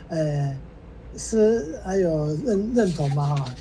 [0.09, 0.57] 呃。
[1.17, 3.37] 是还有认认同吗？
[3.37, 3.55] 哈，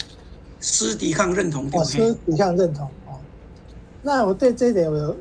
[0.60, 1.70] 是抵抗认同。
[1.72, 2.90] 哦，是抵抗认同。
[4.04, 5.16] 那我对这一点，我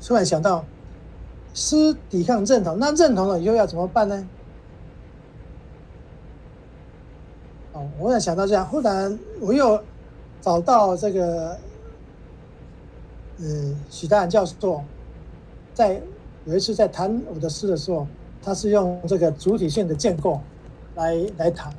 [0.00, 0.64] 突然想到，
[1.52, 4.28] 是抵抗认同，那认同了以后要怎么办呢？
[7.72, 8.64] 哦，我也想到这样。
[8.66, 9.82] 忽然我又
[10.40, 11.58] 找到这个，
[13.40, 14.80] 呃，许大教授，
[15.74, 16.00] 在
[16.44, 18.06] 有一次在谈我的诗的时候，
[18.40, 20.40] 他是用这个主体性的建构。
[20.96, 21.74] 来来谈，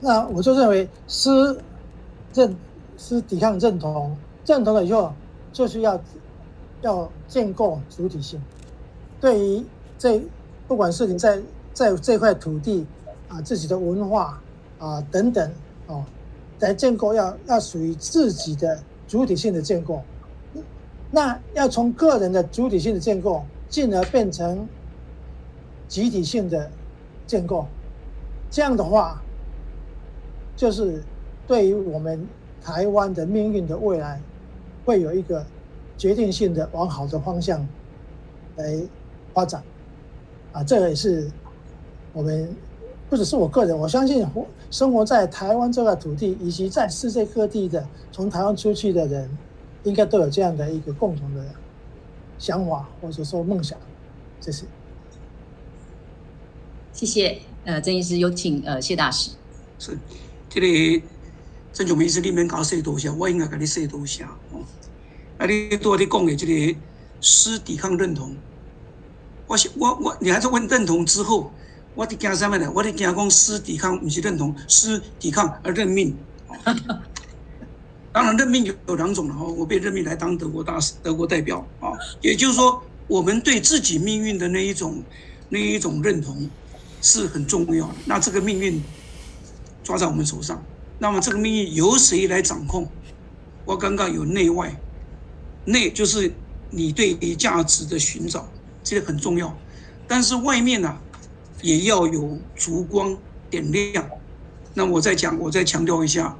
[0.00, 1.30] 那我就认为诗
[2.34, 2.56] 认
[2.96, 5.12] 诗抵抗认同，认同了以后，
[5.58, 6.00] 就是要
[6.82, 8.40] 要建构主体性。
[9.20, 9.64] 对于
[9.98, 10.22] 这
[10.68, 12.86] 不管是你在在这块土地
[13.26, 14.40] 啊，自己的文化
[14.78, 15.52] 啊等等
[15.88, 16.04] 哦，
[16.60, 20.00] 来建构要要属于自己的主体性的建构。
[21.10, 24.64] 那要从个人的主体性的建构，进而变成
[25.88, 26.70] 集体性的
[27.26, 27.66] 建构。
[28.48, 29.20] 这样的话，
[30.54, 31.02] 就是
[31.48, 32.24] 对于我们
[32.62, 34.20] 台湾的命运的未来，
[34.88, 35.44] 会有一个
[35.98, 37.68] 决定性的往好的方向
[38.56, 38.74] 来
[39.34, 39.62] 发展。
[40.50, 41.30] 啊，这也是
[42.14, 42.56] 我们
[43.10, 49.28] 不只是我个人，我相信活生活在台湾这块土地，以及在世界各地的从台湾出去的人，
[49.84, 51.44] 应该都有这样的一个共同的
[52.38, 53.78] 想法或者说梦想。
[54.40, 54.64] 谢谢。
[56.94, 57.38] 谢谢。
[57.66, 59.32] 呃，郑医师有请呃谢大使。
[59.78, 59.98] 是，
[60.48, 61.02] 这里
[61.74, 64.60] 郑总意思你免搞说多下，我应该给你说多下哦。
[65.38, 66.76] 啊，你多你讲的这个
[67.20, 68.34] 诗抵抗认同，
[69.46, 71.52] 我是我我，你还是问认同之后，
[71.94, 72.68] 我得惊什么呢？
[72.74, 76.16] 我得惊讲诗抵抗不是认同，诗抵抗而认命。
[78.12, 79.44] 当然，任命有有两种了哈。
[79.44, 85.00] 我被任命来当德国大使、德国代表啊，也就是说，我们对自己命运的那一种、
[85.50, 86.50] 那一种认同
[87.00, 87.94] 是很重要的。
[88.06, 88.82] 那这个命运
[89.84, 90.60] 抓在我们手上，
[90.98, 92.88] 那么这个命运由谁来掌控？
[93.64, 94.74] 我刚刚有内外，
[95.68, 96.32] 内就是
[96.70, 98.48] 你对于价值的寻找，
[98.82, 99.56] 这个很重要。
[100.06, 100.98] 但是外面呢，
[101.62, 103.16] 也要有烛光
[103.50, 104.08] 点亮。
[104.74, 106.36] 那我再讲，我再强调一下，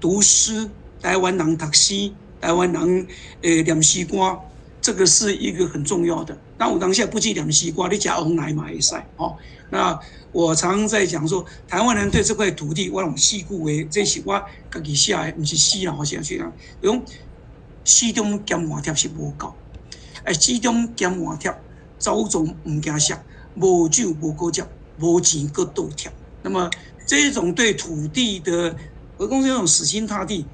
[0.00, 0.68] 读诗。
[1.02, 2.10] 台湾人读诗，
[2.40, 3.06] 台湾人
[3.42, 4.40] 诶念西瓜，
[4.80, 6.36] 这个是一个很重要的。
[6.58, 9.36] 那我当下不记念西瓜，你加红奶嘛也塞哦。
[9.70, 9.96] 那
[10.32, 16.50] 我常在讲说，台湾人对这块土地，我用细故为这是我家己写的，不是诗啦，我写去啦。
[16.80, 17.00] 用
[17.86, 19.54] 诗中兼画贴是无够，
[20.24, 21.56] 诶，诗中兼画贴，
[21.98, 23.16] 走总唔惊写，
[23.54, 24.66] 无酒无高接，
[24.98, 26.12] 无钱个倒贴。
[26.42, 26.68] 那么
[27.06, 28.76] 这种对土地的，
[29.16, 30.44] 我讲这种死心塌地。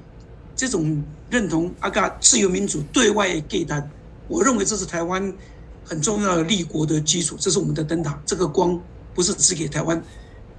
[0.54, 3.90] 这种认同阿嘎自由民主对外给单，
[4.28, 5.34] 我认为这是台湾
[5.82, 8.20] 很重要的立国的基础，这是我们的灯塔。
[8.26, 8.78] 这个光
[9.14, 10.00] 不是只给台湾，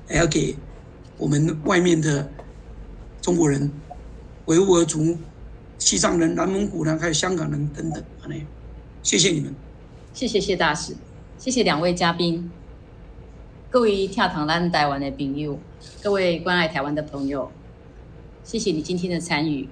[0.08, 0.58] 还要给
[1.18, 2.28] 我们外面的
[3.22, 3.72] 中国人、
[4.46, 5.16] 维吾尔族、
[5.84, 8.02] 西藏人、南蒙古人，还有香港人等等。
[8.18, 8.46] 好嘞，
[9.04, 9.54] 谢谢你们，
[10.14, 10.96] 谢谢谢大使，
[11.38, 12.50] 谢谢两位嘉宾，
[13.70, 15.60] 各位跳堂咱台湾的朋友，
[16.02, 17.52] 各位关爱台湾的朋友，
[18.46, 19.68] 谢谢你今天的参与。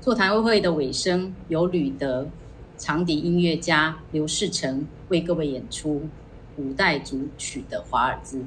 [0.00, 2.28] 座谈会的尾声，由吕德
[2.76, 6.08] 长笛音乐家刘世成为各位演出
[6.56, 8.44] 五代组曲的华尔兹。